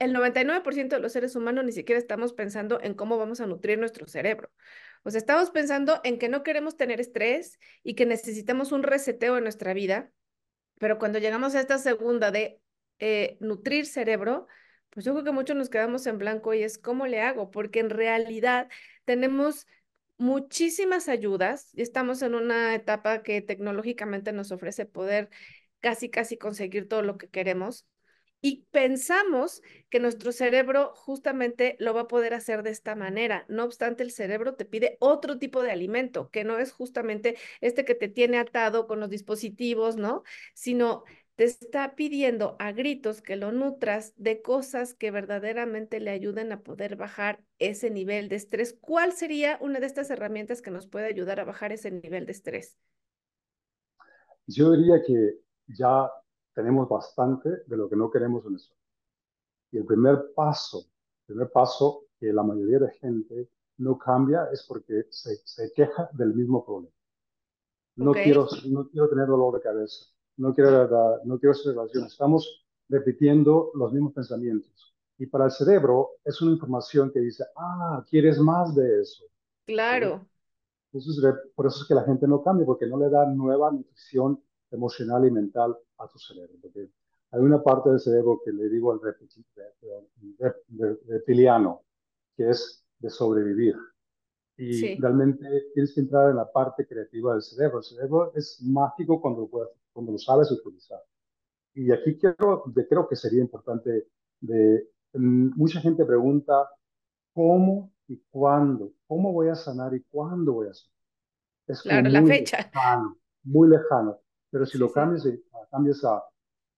el 0.02 0.12
99% 0.12 0.96
de 0.96 1.00
los 1.00 1.12
seres 1.12 1.36
humanos 1.36 1.64
ni 1.64 1.72
siquiera 1.72 1.98
estamos 1.98 2.32
pensando 2.32 2.80
en 2.82 2.94
cómo 2.94 3.18
vamos 3.18 3.40
a 3.40 3.46
nutrir 3.46 3.78
nuestro 3.78 4.06
cerebro. 4.06 4.50
O 5.04 5.10
sea, 5.10 5.18
estamos 5.18 5.50
pensando 5.50 6.00
en 6.02 6.18
que 6.18 6.28
no 6.28 6.42
queremos 6.42 6.76
tener 6.76 7.00
estrés 7.00 7.58
y 7.84 7.94
que 7.94 8.04
necesitamos 8.04 8.72
un 8.72 8.82
reseteo 8.82 9.36
en 9.36 9.44
nuestra 9.44 9.74
vida, 9.74 10.10
pero 10.78 10.98
cuando 10.98 11.20
llegamos 11.20 11.54
a 11.54 11.60
esta 11.60 11.78
segunda 11.78 12.32
de 12.32 12.60
eh, 12.98 13.36
nutrir 13.40 13.86
cerebro, 13.86 14.48
pues 14.90 15.06
yo 15.06 15.12
creo 15.12 15.24
que 15.24 15.32
muchos 15.32 15.56
nos 15.56 15.70
quedamos 15.70 16.06
en 16.06 16.18
blanco 16.18 16.52
y 16.52 16.64
es 16.64 16.78
cómo 16.78 17.06
le 17.06 17.20
hago, 17.20 17.50
porque 17.50 17.78
en 17.78 17.90
realidad 17.90 18.68
tenemos 19.04 19.66
muchísimas 20.18 21.08
ayudas 21.08 21.70
y 21.74 21.82
estamos 21.82 22.22
en 22.22 22.34
una 22.34 22.74
etapa 22.74 23.22
que 23.22 23.40
tecnológicamente 23.40 24.32
nos 24.32 24.50
ofrece 24.50 24.84
poder 24.84 25.30
casi, 25.80 26.10
casi 26.10 26.36
conseguir 26.36 26.88
todo 26.88 27.02
lo 27.02 27.18
que 27.18 27.28
queremos. 27.28 27.86
Y 28.44 28.66
pensamos 28.72 29.62
que 29.88 30.00
nuestro 30.00 30.32
cerebro 30.32 30.92
justamente 30.96 31.76
lo 31.78 31.94
va 31.94 32.02
a 32.02 32.08
poder 32.08 32.34
hacer 32.34 32.64
de 32.64 32.70
esta 32.70 32.96
manera. 32.96 33.46
No 33.48 33.64
obstante, 33.64 34.02
el 34.02 34.10
cerebro 34.10 34.54
te 34.56 34.64
pide 34.64 34.96
otro 35.00 35.38
tipo 35.38 35.62
de 35.62 35.70
alimento, 35.70 36.28
que 36.30 36.42
no 36.42 36.58
es 36.58 36.72
justamente 36.72 37.36
este 37.60 37.84
que 37.84 37.94
te 37.94 38.08
tiene 38.08 38.38
atado 38.38 38.88
con 38.88 38.98
los 38.98 39.10
dispositivos, 39.10 39.96
¿no? 39.96 40.24
Sino 40.54 41.04
te 41.36 41.44
está 41.44 41.94
pidiendo 41.94 42.56
a 42.58 42.72
gritos 42.72 43.22
que 43.22 43.36
lo 43.36 43.52
nutras 43.52 44.12
de 44.16 44.42
cosas 44.42 44.94
que 44.94 45.12
verdaderamente 45.12 46.00
le 46.00 46.10
ayuden 46.10 46.50
a 46.50 46.62
poder 46.62 46.96
bajar 46.96 47.40
ese 47.60 47.90
nivel 47.90 48.28
de 48.28 48.36
estrés. 48.36 48.76
¿Cuál 48.80 49.12
sería 49.12 49.56
una 49.60 49.78
de 49.78 49.86
estas 49.86 50.10
herramientas 50.10 50.62
que 50.62 50.72
nos 50.72 50.88
puede 50.88 51.06
ayudar 51.06 51.38
a 51.40 51.44
bajar 51.44 51.70
ese 51.72 51.92
nivel 51.92 52.26
de 52.26 52.32
estrés? 52.32 52.76
Yo 54.46 54.72
diría 54.72 55.00
que 55.06 55.38
ya 55.68 56.10
tenemos 56.54 56.88
bastante 56.88 57.48
de 57.66 57.76
lo 57.76 57.88
que 57.88 57.96
no 57.96 58.10
queremos 58.10 58.44
en 58.46 58.56
eso. 58.56 58.72
Y 59.70 59.78
el 59.78 59.84
primer 59.84 60.32
paso, 60.34 60.78
el 60.78 61.34
primer 61.34 61.50
paso 61.50 62.04
que 62.18 62.32
la 62.32 62.42
mayoría 62.42 62.78
de 62.78 62.92
gente 62.92 63.48
no 63.78 63.98
cambia 63.98 64.48
es 64.52 64.64
porque 64.68 65.06
se, 65.10 65.36
se 65.44 65.72
queja 65.72 66.08
del 66.12 66.34
mismo 66.34 66.64
problema. 66.64 66.94
No, 67.96 68.12
quiero, 68.12 68.48
no 68.68 68.88
quiero 68.88 69.08
tener 69.08 69.26
dolor 69.26 69.54
de 69.54 69.60
cabeza 69.60 70.12
no 70.36 70.54
quiero, 70.54 71.20
no 71.24 71.38
quiero 71.38 71.52
hacer 71.52 71.74
relación. 71.74 72.04
Estamos 72.06 72.66
repitiendo 72.88 73.70
los 73.74 73.92
mismos 73.92 74.12
pensamientos. 74.12 74.94
Y 75.18 75.26
para 75.26 75.46
el 75.46 75.50
cerebro 75.50 76.10
es 76.24 76.40
una 76.42 76.52
información 76.52 77.10
que 77.12 77.20
dice, 77.20 77.44
ah, 77.56 78.04
quieres 78.08 78.38
más 78.38 78.74
de 78.74 79.00
eso. 79.00 79.24
Claro. 79.66 80.26
Entonces, 80.92 81.22
por 81.54 81.66
eso 81.66 81.82
es 81.82 81.88
que 81.88 81.94
la 81.94 82.04
gente 82.04 82.26
no 82.26 82.42
cambia, 82.42 82.66
porque 82.66 82.86
no 82.86 82.98
le 82.98 83.08
da 83.08 83.26
nueva 83.26 83.70
nutrición 83.70 84.42
emocional 84.72 85.26
y 85.26 85.30
mental 85.30 85.76
a 85.98 86.08
tu 86.08 86.18
cerebro. 86.18 86.54
Porque 86.60 86.90
hay 87.30 87.40
una 87.40 87.62
parte 87.62 87.90
del 87.90 88.00
cerebro 88.00 88.40
que 88.44 88.52
le 88.52 88.68
digo 88.68 88.92
al 88.92 89.00
reptiliano, 91.06 91.82
que 92.36 92.50
es 92.50 92.84
de 92.98 93.10
sobrevivir. 93.10 93.76
Y 94.56 94.96
realmente 94.96 95.70
tienes 95.74 95.94
que 95.94 96.00
entrar 96.00 96.30
en 96.30 96.36
la 96.36 96.50
parte 96.50 96.86
creativa 96.86 97.32
del 97.32 97.42
cerebro. 97.42 97.78
El 97.78 97.84
cerebro 97.84 98.32
es 98.34 98.60
mágico 98.62 99.20
cuando 99.20 99.42
lo 99.42 99.48
puedes 99.48 99.70
cuando 99.92 100.12
lo 100.12 100.18
sabes 100.18 100.50
utilizar. 100.50 101.00
Y 101.74 101.90
aquí 101.92 102.18
quiero, 102.18 102.64
creo 102.88 103.08
que 103.08 103.16
sería 103.16 103.40
importante, 103.40 104.08
de, 104.40 104.88
mm, 105.14 105.52
mucha 105.56 105.80
gente 105.80 106.04
pregunta, 106.04 106.68
¿cómo 107.32 107.92
y 108.08 108.18
cuándo? 108.30 108.92
¿Cómo 109.06 109.32
voy 109.32 109.48
a 109.48 109.54
sanar 109.54 109.94
y 109.94 110.02
cuándo 110.10 110.52
voy 110.54 110.68
a 110.68 110.74
sanar? 110.74 110.92
Es 111.66 111.82
claro, 111.82 112.08
la 112.08 112.22
fecha. 112.24 112.58
Lejano, 112.58 113.18
muy 113.44 113.68
lejano. 113.68 114.18
Pero 114.52 114.66
si 114.66 114.76
lo 114.76 114.92
cambias, 114.92 115.26
cambias 115.70 116.04
a 116.04 116.22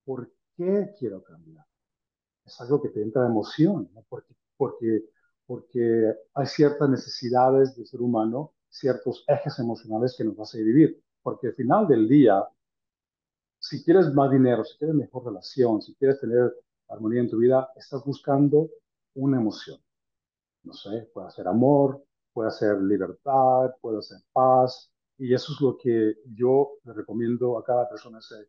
¿por 0.04 0.30
qué 0.56 0.94
quiero 0.96 1.22
cambiar? 1.24 1.66
Es 2.44 2.60
algo 2.60 2.80
que 2.80 2.90
te 2.90 3.02
entra 3.02 3.22
de 3.22 3.28
emoción, 3.28 3.90
¿no? 3.92 4.04
porque, 4.08 4.34
porque, 4.56 5.04
porque 5.44 6.14
hay 6.34 6.46
ciertas 6.46 6.88
necesidades 6.88 7.74
del 7.74 7.86
ser 7.86 8.00
humano, 8.00 8.52
ciertos 8.68 9.24
ejes 9.26 9.58
emocionales 9.58 10.14
que 10.16 10.22
nos 10.22 10.38
hacen 10.38 10.64
vivir. 10.64 11.02
Porque 11.20 11.48
al 11.48 11.54
final 11.54 11.88
del 11.88 12.06
día, 12.08 12.46
si 13.58 13.82
quieres 13.82 14.14
más 14.14 14.30
dinero, 14.30 14.64
si 14.64 14.78
quieres 14.78 14.94
mejor 14.94 15.24
relación, 15.24 15.82
si 15.82 15.96
quieres 15.96 16.20
tener 16.20 16.54
armonía 16.88 17.22
en 17.22 17.30
tu 17.30 17.38
vida, 17.38 17.70
estás 17.74 18.04
buscando 18.04 18.70
una 19.14 19.38
emoción. 19.38 19.80
No 20.62 20.72
sé, 20.74 21.10
puede 21.12 21.30
ser 21.32 21.48
amor, 21.48 22.04
puede 22.32 22.52
ser 22.52 22.80
libertad, 22.80 23.74
puede 23.80 24.00
ser 24.02 24.18
paz. 24.32 24.92
Y 25.18 25.34
eso 25.34 25.52
es 25.52 25.60
lo 25.60 25.76
que 25.78 26.16
yo 26.34 26.78
le 26.84 26.92
recomiendo 26.92 27.58
a 27.58 27.64
cada 27.64 27.88
persona 27.88 28.18
hacer. 28.18 28.48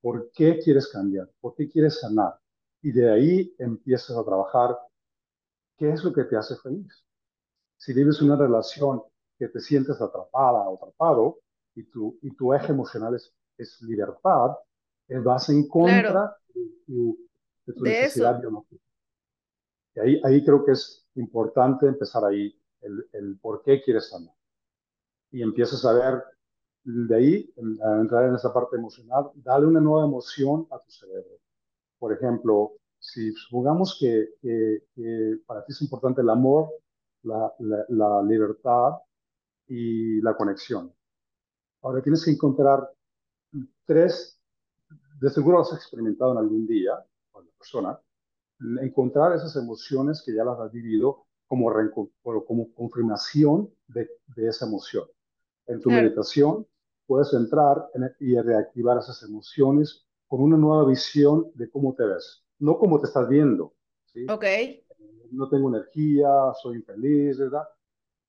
¿Por 0.00 0.30
qué 0.32 0.58
quieres 0.58 0.88
cambiar? 0.88 1.30
¿Por 1.40 1.54
qué 1.54 1.68
quieres 1.68 2.00
sanar? 2.00 2.34
Y 2.82 2.92
de 2.92 3.10
ahí 3.10 3.54
empiezas 3.58 4.16
a 4.16 4.24
trabajar 4.24 4.76
qué 5.76 5.90
es 5.92 6.04
lo 6.04 6.12
que 6.12 6.24
te 6.24 6.36
hace 6.36 6.56
feliz. 6.56 7.04
Si 7.76 7.92
vives 7.94 8.22
una 8.22 8.36
relación 8.36 9.02
que 9.38 9.48
te 9.48 9.60
sientes 9.60 10.00
atrapada 10.00 10.68
o 10.68 10.76
atrapado 10.76 11.40
y 11.74 11.84
tu, 11.84 12.18
y 12.22 12.34
tu 12.36 12.54
eje 12.54 12.72
emocional 12.72 13.14
es, 13.16 13.32
es 13.58 13.80
libertad, 13.82 14.52
vas 15.24 15.48
en 15.50 15.68
contra 15.68 16.36
de 16.54 16.62
tu, 16.86 17.18
de 17.66 17.72
tu 17.74 17.86
necesidad 17.86 18.40
biológica. 18.40 18.82
Y 19.94 20.00
ahí, 20.00 20.20
ahí 20.24 20.44
creo 20.44 20.64
que 20.64 20.72
es 20.72 21.06
importante 21.14 21.86
empezar 21.86 22.24
ahí 22.24 22.54
el, 22.82 23.08
el 23.12 23.38
por 23.40 23.62
qué 23.62 23.80
quieres 23.82 24.08
sanar. 24.10 24.34
Y 25.32 25.42
empiezas 25.42 25.84
a 25.84 25.92
ver 25.92 26.22
de 26.84 27.16
ahí, 27.16 27.54
a 27.84 28.00
entrar 28.00 28.28
en 28.28 28.34
esa 28.34 28.52
parte 28.52 28.76
emocional, 28.76 29.30
dale 29.34 29.66
una 29.66 29.80
nueva 29.80 30.06
emoción 30.06 30.66
a 30.70 30.78
tu 30.78 30.90
cerebro. 30.90 31.38
Por 31.98 32.12
ejemplo, 32.12 32.72
si 32.98 33.32
supongamos 33.32 33.96
que, 33.98 34.34
que, 34.40 35.38
para 35.46 35.64
ti 35.64 35.72
es 35.72 35.82
importante 35.82 36.20
el 36.20 36.30
amor, 36.30 36.70
la, 37.22 37.52
la, 37.60 37.84
la, 37.88 38.22
libertad 38.22 38.92
y 39.68 40.20
la 40.20 40.36
conexión. 40.36 40.92
Ahora 41.82 42.02
tienes 42.02 42.24
que 42.24 42.32
encontrar 42.32 42.88
tres, 43.84 44.40
de 45.20 45.30
seguro 45.30 45.58
lo 45.58 45.62
has 45.62 45.72
experimentado 45.72 46.32
en 46.32 46.38
algún 46.38 46.66
día, 46.66 47.04
con 47.30 47.46
la 47.46 47.52
persona, 47.52 48.00
encontrar 48.80 49.34
esas 49.34 49.54
emociones 49.56 50.22
que 50.24 50.34
ya 50.34 50.44
las 50.44 50.58
has 50.58 50.72
vivido 50.72 51.26
como, 51.46 51.72
como 52.46 52.72
confirmación 52.74 53.72
de, 53.86 54.10
de 54.34 54.48
esa 54.48 54.66
emoción. 54.66 55.04
En 55.66 55.80
tu 55.80 55.90
meditación 55.90 56.66
puedes 57.06 57.32
entrar 57.34 57.88
y 58.20 58.38
reactivar 58.38 58.98
esas 58.98 59.22
emociones 59.22 60.06
con 60.26 60.40
una 60.40 60.56
nueva 60.56 60.86
visión 60.86 61.50
de 61.54 61.70
cómo 61.70 61.94
te 61.94 62.04
ves, 62.04 62.44
no 62.58 62.78
cómo 62.78 63.00
te 63.00 63.06
estás 63.06 63.28
viendo. 63.28 63.74
¿sí? 64.06 64.26
Ok. 64.30 64.44
No 65.30 65.48
tengo 65.48 65.68
energía, 65.68 66.28
soy 66.60 66.76
infeliz, 66.76 67.38
¿verdad? 67.38 67.64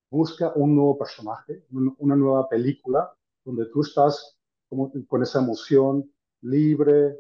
Busca 0.10 0.52
un 0.56 0.76
nuevo 0.76 0.98
personaje, 0.98 1.66
una 1.72 2.16
nueva 2.16 2.48
película 2.48 3.12
donde 3.44 3.66
tú 3.68 3.82
estás 3.82 4.38
como, 4.70 4.92
con 5.08 5.24
esa 5.24 5.40
emoción 5.40 6.12
libre, 6.42 7.18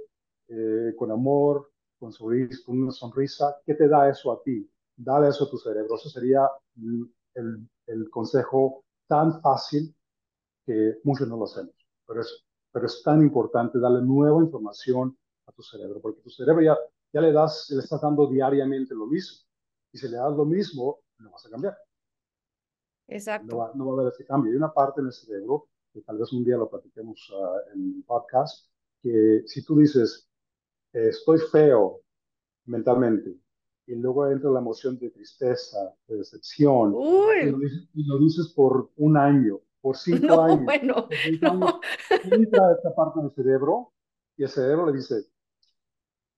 eh, 0.48 0.94
con 0.98 1.12
amor, 1.12 1.72
con, 1.98 2.12
con 2.12 2.82
una 2.82 2.92
sonrisa. 2.92 3.56
¿Qué 3.66 3.74
te 3.74 3.88
da 3.88 4.10
eso 4.10 4.32
a 4.32 4.42
ti? 4.44 4.70
Dale 4.96 5.30
eso 5.30 5.46
a 5.46 5.50
tu 5.50 5.58
cerebro. 5.58 5.96
Eso 5.96 6.10
sería 6.10 6.48
el, 7.36 7.68
el 7.88 8.10
consejo 8.10 8.84
tan 9.08 9.42
fácil 9.42 9.96
que 10.66 11.00
muchos 11.04 11.28
no 11.28 11.38
lo 11.38 11.46
hacemos, 11.46 11.76
pero 12.06 12.22
es, 12.22 12.46
pero 12.72 12.86
es 12.86 13.02
tan 13.04 13.22
importante 13.22 13.80
darle 13.80 14.02
nueva 14.02 14.42
información 14.42 15.18
a 15.46 15.52
tu 15.52 15.62
cerebro, 15.62 16.00
porque 16.02 16.22
tu 16.22 16.30
cerebro 16.30 16.62
ya, 16.62 16.78
ya 17.12 17.22
le, 17.22 17.32
das, 17.32 17.70
le 17.70 17.80
estás 17.80 18.02
dando 18.02 18.28
diariamente 18.28 18.96
lo 18.96 19.06
mismo, 19.06 19.46
y 19.92 19.98
si 19.98 20.08
le 20.08 20.18
das 20.18 20.36
lo 20.36 20.46
mismo, 20.46 21.00
no 21.20 21.32
vas 21.32 21.46
a 21.46 21.50
cambiar. 21.50 21.78
Exacto. 23.08 23.48
No 23.48 23.58
va, 23.58 23.72
no 23.76 23.86
va 23.86 23.92
a 23.92 24.02
haber 24.02 24.14
ese 24.14 24.26
cambio. 24.26 24.52
Hay 24.52 24.58
una 24.58 24.74
parte 24.74 25.02
en 25.02 25.08
el 25.08 25.14
cerebro, 25.14 25.68
que 25.92 26.02
tal 26.02 26.18
vez 26.18 26.32
un 26.34 26.44
día 26.44 26.58
lo 26.58 26.70
platiquemos 26.70 27.30
uh, 27.32 27.74
en 27.74 27.96
el 27.98 28.04
podcast, 28.04 28.70
que 29.02 29.44
si 29.46 29.64
tú 29.64 29.78
dices, 29.78 30.28
estoy 30.92 31.40
feo 31.52 32.02
mentalmente, 32.66 33.38
y 33.86 33.96
luego 33.96 34.28
entra 34.28 34.50
la 34.50 34.60
emoción 34.60 34.98
de 34.98 35.10
tristeza, 35.12 35.94
de 36.08 36.18
decepción, 36.18 36.96
y 36.96 37.52
lo, 37.52 37.60
dices, 37.60 37.90
y 37.94 38.04
lo, 38.06 38.18
dices, 38.18 38.54
por 38.56 38.90
un 38.96 39.18
año, 39.18 39.60
por 39.84 39.98
cinco 40.00 40.26
no, 40.28 40.42
años. 40.42 40.66
Bueno, 40.66 41.10
no. 41.42 41.82
entra 42.32 42.72
esta 42.74 42.96
parte 42.96 43.20
del 43.22 43.32
cerebro 43.36 43.94
y 44.38 44.44
el 44.44 44.50
cerebro 44.50 44.86
le 44.88 44.94
dice, 44.94 45.26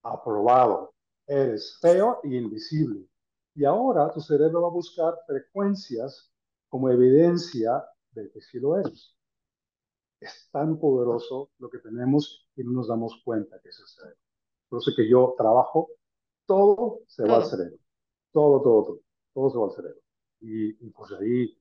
aprobado, 0.03 0.93
eres 1.27 1.77
feo 1.81 2.19
y 2.23 2.37
invisible. 2.37 3.07
Y 3.55 3.65
ahora 3.65 4.11
tu 4.11 4.19
cerebro 4.21 4.61
va 4.63 4.67
a 4.69 4.71
buscar 4.71 5.15
frecuencias 5.27 6.31
como 6.69 6.89
evidencia 6.89 7.85
de 8.11 8.29
que 8.31 8.41
sí 8.41 8.59
lo 8.59 8.77
eres. 8.77 9.15
Es 10.19 10.49
tan 10.51 10.77
poderoso 10.79 11.51
lo 11.59 11.69
que 11.69 11.79
tenemos 11.79 12.49
y 12.55 12.63
no 12.63 12.71
nos 12.71 12.87
damos 12.89 13.21
cuenta 13.23 13.59
que 13.61 13.69
es 13.69 13.79
el 13.79 13.87
cerebro. 13.87 14.19
Por 14.69 14.79
eso 14.79 14.91
que 14.95 15.09
yo 15.09 15.35
trabajo, 15.37 15.89
todo 16.45 17.01
se 17.07 17.23
todo. 17.23 17.31
va 17.31 17.37
al 17.37 17.45
cerebro. 17.45 17.77
Todo, 18.31 18.61
todo, 18.61 18.83
todo. 18.85 19.01
Todo 19.33 19.49
se 19.51 19.57
va 19.57 19.65
al 19.65 19.71
cerebro. 19.71 20.01
Y, 20.41 20.87
y 20.87 20.89
pues 20.91 21.11
ahí 21.13 21.57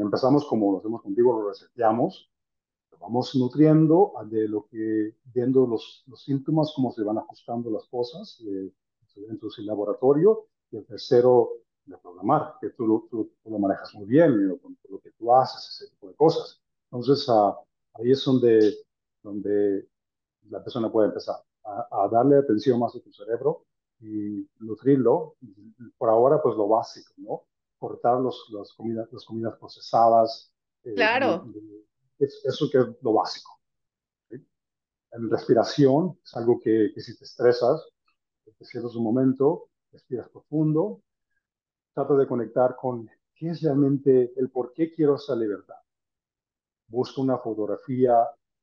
empezamos 0.00 0.46
como 0.46 0.72
lo 0.72 0.78
hacemos 0.78 1.02
contigo, 1.02 1.40
lo 1.40 1.48
reseteamos, 1.48 2.30
lo 2.92 2.98
vamos 2.98 3.34
nutriendo 3.34 4.12
de 4.26 4.48
lo 4.48 4.66
que, 4.66 5.16
viendo 5.32 5.66
los, 5.66 6.04
los 6.06 6.22
síntomas, 6.22 6.72
cómo 6.74 6.92
se 6.92 7.02
van 7.02 7.18
ajustando 7.18 7.70
las 7.70 7.86
cosas 7.86 8.40
eh, 8.46 8.72
dentro 9.16 9.48
del 9.56 9.66
laboratorio, 9.66 10.46
y 10.70 10.76
el 10.76 10.86
tercero, 10.86 11.50
de 11.86 11.96
programar, 11.98 12.54
que 12.60 12.70
tú, 12.70 13.06
tú, 13.10 13.30
lo 13.44 13.58
manejas 13.58 13.94
muy 13.94 14.06
bien, 14.06 14.58
con 14.58 14.76
lo 14.90 14.98
que 14.98 15.12
tú 15.12 15.32
haces, 15.32 15.80
ese 15.80 15.90
tipo 15.90 16.08
de 16.08 16.14
cosas. 16.14 16.60
Entonces, 16.90 17.28
uh, 17.28 17.54
ahí 17.94 18.10
es 18.10 18.24
donde, 18.24 18.74
donde 19.22 19.88
la 20.50 20.62
persona 20.62 20.90
puede 20.90 21.08
empezar 21.08 21.36
a, 21.64 21.86
a, 21.90 22.08
darle 22.08 22.36
atención 22.36 22.78
más 22.80 22.94
a 22.96 23.00
tu 23.00 23.12
cerebro 23.12 23.64
y 24.00 24.48
nutrirlo. 24.58 25.36
Por 25.96 26.08
ahora, 26.08 26.42
pues 26.42 26.56
lo 26.56 26.68
básico, 26.68 27.12
¿no? 27.18 27.42
Cortar 27.78 28.20
los, 28.20 28.48
las, 28.52 28.72
comidas, 28.72 29.08
las 29.12 29.24
comidas 29.24 29.56
procesadas. 29.58 30.52
Eh, 30.84 30.94
claro. 30.94 31.46
Es, 32.18 32.42
eso 32.44 32.68
que 32.70 32.78
es 32.78 32.86
lo 33.02 33.12
básico. 33.12 33.60
¿sí? 34.28 34.36
En 35.12 35.30
respiración 35.30 36.18
es 36.24 36.34
algo 36.36 36.60
que, 36.60 36.90
que 36.94 37.00
si 37.00 37.16
te 37.16 37.24
estresas, 37.24 37.86
te 38.44 38.64
cierras 38.64 38.94
un 38.94 39.04
momento, 39.04 39.68
respiras 39.92 40.28
profundo, 40.28 41.02
trata 41.92 42.14
de 42.14 42.26
conectar 42.26 42.76
con 42.76 43.08
qué 43.34 43.50
es 43.50 43.62
realmente 43.62 44.32
el 44.36 44.50
por 44.50 44.72
qué 44.72 44.92
quiero 44.92 45.16
esa 45.16 45.34
libertad. 45.34 45.76
Busca 46.88 47.20
una 47.20 47.38
fotografía 47.38 48.14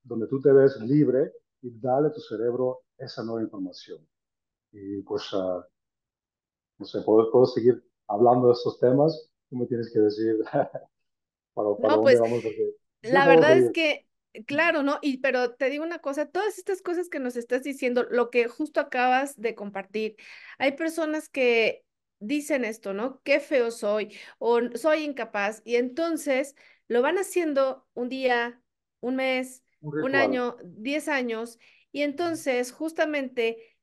donde 0.02 0.28
tú 0.28 0.42
te 0.42 0.52
ves 0.52 0.80
libre 0.82 1.34
y 1.62 1.72
dale 1.80 2.08
a 2.08 2.14
tu 2.14 2.22
cerebro 2.22 2.84
esa 2.98 3.24
nueva 3.24 3.42
información. 3.42 4.06
Y 4.72 5.02
pues, 5.02 5.32
uh, 5.34 5.64
no 6.78 6.86
sé, 6.86 7.02
puedo, 7.02 7.32
puedo 7.32 7.46
seguir 7.46 7.84
hablando 8.14 8.48
de 8.48 8.54
estos 8.54 8.80
temas, 8.80 9.30
tú 9.50 9.58
me 9.58 9.66
tienes 9.66 9.92
que 9.92 10.00
decir 10.00 10.38
para, 11.54 11.76
para 11.76 11.96
no, 11.96 11.96
dónde 11.98 12.02
pues, 12.02 12.20
vamos. 12.20 12.44
La 13.02 13.28
verdad 13.28 13.58
es 13.58 13.72
que, 13.72 14.08
claro, 14.46 14.84
¿no? 14.84 15.00
Y 15.02 15.18
pero 15.18 15.56
te 15.56 15.70
digo 15.70 15.84
una 15.84 16.00
cosa, 16.00 16.28
todas 16.28 16.58
estas 16.58 16.82
cosas 16.82 17.10
que 17.10 17.20
nos 17.20 17.36
estás 17.36 17.64
diciendo, 17.64 18.06
lo 18.10 18.30
que 18.30 18.48
justo 18.48 18.80
acabas 18.80 19.40
de 19.40 19.56
compartir, 19.56 20.16
hay 20.58 20.74
personas 20.74 21.28
que 21.28 21.84
dicen 22.20 22.64
esto, 22.64 22.94
¿no? 22.94 23.22
Qué 23.24 23.40
feo 23.40 23.72
soy 23.72 24.16
o 24.40 24.60
soy 24.76 25.04
incapaz 25.04 25.62
y 25.66 25.76
entonces 25.76 26.56
lo 26.88 27.02
van 27.02 27.18
haciendo 27.18 27.86
un 27.94 28.10
día, 28.10 28.62
un 29.02 29.18
mes, 29.18 29.64
un, 29.82 30.04
un 30.04 30.16
año, 30.16 30.56
diez 30.64 31.10
años 31.10 31.60
y 31.92 32.04
entonces 32.04 32.72
justamente 32.72 33.74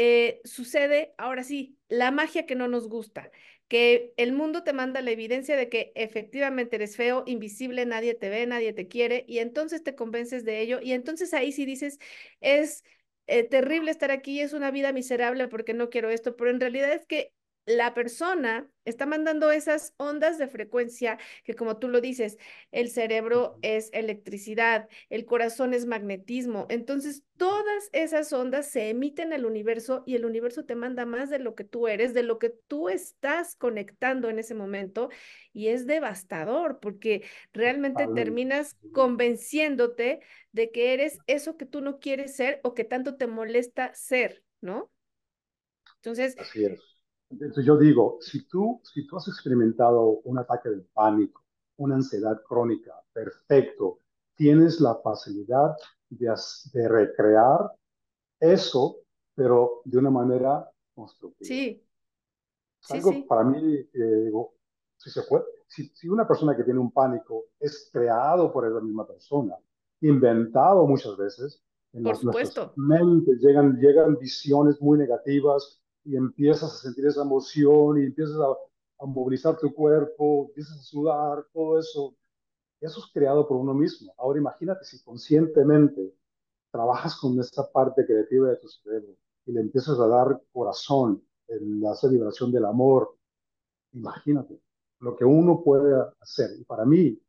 eh, 0.00 0.40
sucede, 0.44 1.12
ahora 1.18 1.42
sí, 1.42 1.76
la 1.88 2.12
magia 2.12 2.46
que 2.46 2.54
no 2.54 2.68
nos 2.68 2.88
gusta, 2.88 3.32
que 3.68 4.12
el 4.16 4.32
mundo 4.32 4.64
te 4.64 4.72
manda 4.72 5.02
la 5.02 5.10
evidencia 5.10 5.56
de 5.56 5.68
que 5.68 5.92
efectivamente 5.94 6.76
eres 6.76 6.96
feo, 6.96 7.22
invisible, 7.26 7.86
nadie 7.86 8.14
te 8.14 8.30
ve, 8.30 8.46
nadie 8.46 8.72
te 8.72 8.88
quiere, 8.88 9.24
y 9.28 9.38
entonces 9.38 9.82
te 9.82 9.94
convences 9.94 10.44
de 10.44 10.60
ello, 10.60 10.80
y 10.82 10.92
entonces 10.92 11.34
ahí 11.34 11.52
sí 11.52 11.64
dices, 11.66 11.98
es 12.40 12.84
eh, 13.26 13.44
terrible 13.44 13.90
estar 13.90 14.10
aquí, 14.10 14.40
es 14.40 14.52
una 14.54 14.70
vida 14.70 14.92
miserable 14.92 15.48
porque 15.48 15.74
no 15.74 15.90
quiero 15.90 16.10
esto, 16.10 16.36
pero 16.36 16.50
en 16.50 16.60
realidad 16.60 16.92
es 16.92 17.06
que 17.06 17.32
la 17.68 17.92
persona 17.92 18.66
está 18.86 19.04
mandando 19.04 19.50
esas 19.50 19.92
ondas 19.98 20.38
de 20.38 20.48
frecuencia 20.48 21.18
que 21.44 21.54
como 21.54 21.76
tú 21.76 21.88
lo 21.88 22.00
dices, 22.00 22.38
el 22.72 22.88
cerebro 22.88 23.58
es 23.60 23.90
electricidad, 23.92 24.88
el 25.10 25.26
corazón 25.26 25.74
es 25.74 25.84
magnetismo. 25.84 26.66
Entonces, 26.70 27.24
todas 27.36 27.90
esas 27.92 28.32
ondas 28.32 28.70
se 28.70 28.88
emiten 28.88 29.34
al 29.34 29.44
universo 29.44 30.02
y 30.06 30.14
el 30.16 30.24
universo 30.24 30.64
te 30.64 30.76
manda 30.76 31.04
más 31.04 31.28
de 31.28 31.40
lo 31.40 31.54
que 31.54 31.64
tú 31.64 31.88
eres, 31.88 32.14
de 32.14 32.22
lo 32.22 32.38
que 32.38 32.48
tú 32.48 32.88
estás 32.88 33.54
conectando 33.54 34.30
en 34.30 34.38
ese 34.38 34.54
momento 34.54 35.10
y 35.52 35.68
es 35.68 35.86
devastador 35.86 36.80
porque 36.80 37.22
realmente 37.52 38.06
terminas 38.14 38.78
convenciéndote 38.92 40.20
de 40.52 40.70
que 40.70 40.94
eres 40.94 41.18
eso 41.26 41.58
que 41.58 41.66
tú 41.66 41.82
no 41.82 42.00
quieres 42.00 42.34
ser 42.34 42.60
o 42.62 42.72
que 42.72 42.84
tanto 42.84 43.16
te 43.16 43.26
molesta 43.26 43.92
ser, 43.92 44.42
¿no? 44.62 44.90
Entonces, 45.96 46.34
Así 46.38 46.64
es 46.64 46.97
entonces 47.30 47.64
yo 47.64 47.76
digo, 47.76 48.18
si 48.20 48.46
tú, 48.46 48.80
si 48.82 49.06
tú 49.06 49.16
has 49.16 49.28
experimentado 49.28 50.20
un 50.24 50.38
ataque 50.38 50.70
de 50.70 50.80
pánico, 50.92 51.44
una 51.76 51.96
ansiedad 51.96 52.42
crónica, 52.42 52.92
perfecto, 53.12 54.00
tienes 54.34 54.80
la 54.80 54.96
facilidad 54.96 55.76
de, 56.08 56.32
de 56.72 56.88
recrear 56.88 57.72
eso, 58.40 58.98
pero 59.34 59.82
de 59.84 59.98
una 59.98 60.10
manera 60.10 60.70
constructiva. 60.94 61.46
Sí. 61.46 61.84
Es 62.82 62.90
algo 62.92 63.26
para 63.26 63.44
mí, 63.44 63.60
eh, 63.92 64.32
si, 64.96 65.10
se 65.10 65.22
puede, 65.22 65.44
si, 65.66 65.88
si, 65.94 66.08
una 66.08 66.26
persona 66.26 66.56
que 66.56 66.64
tiene 66.64 66.78
un 66.78 66.92
pánico 66.92 67.46
es 67.58 67.90
creado 67.92 68.52
por 68.52 68.66
esa 68.66 68.80
misma 68.80 69.06
persona, 69.06 69.56
inventado 70.00 70.86
muchas 70.86 71.16
veces, 71.16 71.62
en 71.92 72.04
por 72.04 72.12
las, 72.12 72.20
supuesto. 72.20 72.72
mentes 72.76 73.40
llegan, 73.40 73.76
llegan 73.78 74.16
visiones 74.16 74.80
muy 74.80 74.98
negativas 74.98 75.82
y 76.08 76.16
empiezas 76.16 76.72
a 76.72 76.76
sentir 76.78 77.06
esa 77.06 77.20
emoción 77.20 78.00
y 78.00 78.06
empiezas 78.06 78.36
a, 78.40 79.06
movilizar 79.06 79.56
tu 79.58 79.72
cuerpo, 79.72 80.46
empiezas 80.48 80.78
a 80.78 80.82
sudar, 80.82 81.46
todo 81.52 81.78
eso. 81.78 82.16
Eso 82.80 83.00
es 83.00 83.06
creado 83.12 83.46
por 83.46 83.58
uno 83.58 83.74
mismo. 83.74 84.12
Ahora 84.16 84.40
imagínate 84.40 84.84
si 84.84 85.00
conscientemente 85.04 86.14
trabajas 86.72 87.14
con 87.16 87.38
esta 87.38 87.70
parte 87.70 88.04
creativa 88.06 88.48
de 88.48 88.56
tu 88.56 88.68
cerebro 88.68 89.14
y 89.46 89.52
le 89.52 89.60
empiezas 89.60 90.00
a 90.00 90.08
dar 90.08 90.42
corazón, 90.52 91.22
la 91.46 91.94
celebración 91.94 92.50
del 92.50 92.64
amor, 92.64 93.16
imagínate 93.92 94.60
lo 95.00 95.14
que 95.14 95.24
uno 95.24 95.62
puede 95.62 95.94
hacer. 96.20 96.50
Y 96.58 96.64
para 96.64 96.84
mí, 96.84 97.20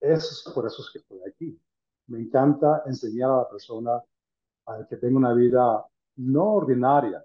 es 0.00 0.44
por 0.54 0.66
eso 0.66 0.82
es 0.82 0.90
que 0.92 0.98
estoy 0.98 1.20
aquí. 1.26 1.58
Me 2.08 2.20
encanta 2.20 2.82
enseñar 2.86 3.30
a 3.30 3.36
la 3.38 3.48
persona 3.48 4.02
a 4.66 4.86
que 4.86 4.96
tenga 4.98 5.16
una 5.16 5.32
vida 5.32 5.84
no 6.16 6.54
ordinaria, 6.54 7.24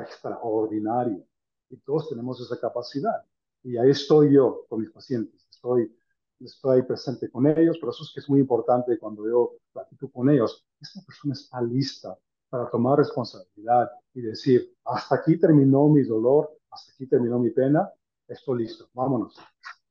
extraordinaria. 0.00 1.22
Y 1.70 1.76
todos 1.78 2.08
tenemos 2.08 2.40
esa 2.40 2.58
capacidad. 2.60 3.24
Y 3.62 3.76
ahí 3.76 3.90
estoy 3.90 4.32
yo 4.34 4.66
con 4.68 4.80
mis 4.80 4.90
pacientes. 4.90 5.46
Estoy 5.50 5.94
estoy 6.44 6.82
presente 6.82 7.30
con 7.30 7.46
ellos, 7.46 7.76
pero 7.78 7.92
eso 7.92 8.04
es 8.04 8.10
que 8.12 8.20
es 8.20 8.28
muy 8.28 8.40
importante 8.40 8.98
cuando 8.98 9.26
yo 9.26 9.52
platico 9.72 10.10
con 10.10 10.30
ellos. 10.30 10.64
Esta 10.80 11.00
persona 11.02 11.34
está 11.34 11.60
lista 11.62 12.18
para 12.48 12.68
tomar 12.68 12.98
responsabilidad 12.98 13.90
y 14.14 14.22
decir, 14.22 14.74
hasta 14.84 15.16
aquí 15.16 15.38
terminó 15.38 15.88
mi 15.88 16.02
dolor, 16.02 16.50
hasta 16.70 16.92
aquí 16.92 17.06
terminó 17.06 17.38
mi 17.38 17.50
pena, 17.50 17.90
estoy 18.28 18.64
listo, 18.64 18.88
vámonos, 18.92 19.36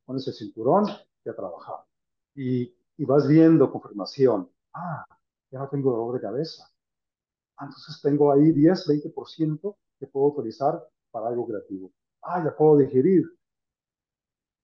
con 0.04 0.16
ese 0.16 0.32
cinturón 0.32 0.86
y 1.24 1.28
a 1.28 1.34
trabajar. 1.34 1.76
Y, 2.34 2.74
y 2.96 3.04
vas 3.04 3.26
viendo 3.26 3.70
confirmación, 3.70 4.48
ah, 4.74 5.04
ya 5.50 5.58
no 5.58 5.68
tengo 5.68 5.90
dolor 5.90 6.14
de 6.14 6.20
cabeza. 6.20 6.68
Ah, 7.56 7.66
entonces 7.66 8.00
tengo 8.00 8.32
ahí 8.32 8.52
10, 8.52 8.86
20% 8.86 9.76
que 10.02 10.08
puedo 10.08 10.34
utilizar 10.34 10.84
para 11.12 11.28
algo 11.28 11.46
creativo. 11.46 11.92
Ah, 12.22 12.42
ya 12.44 12.56
puedo 12.56 12.76
digerir. 12.78 13.22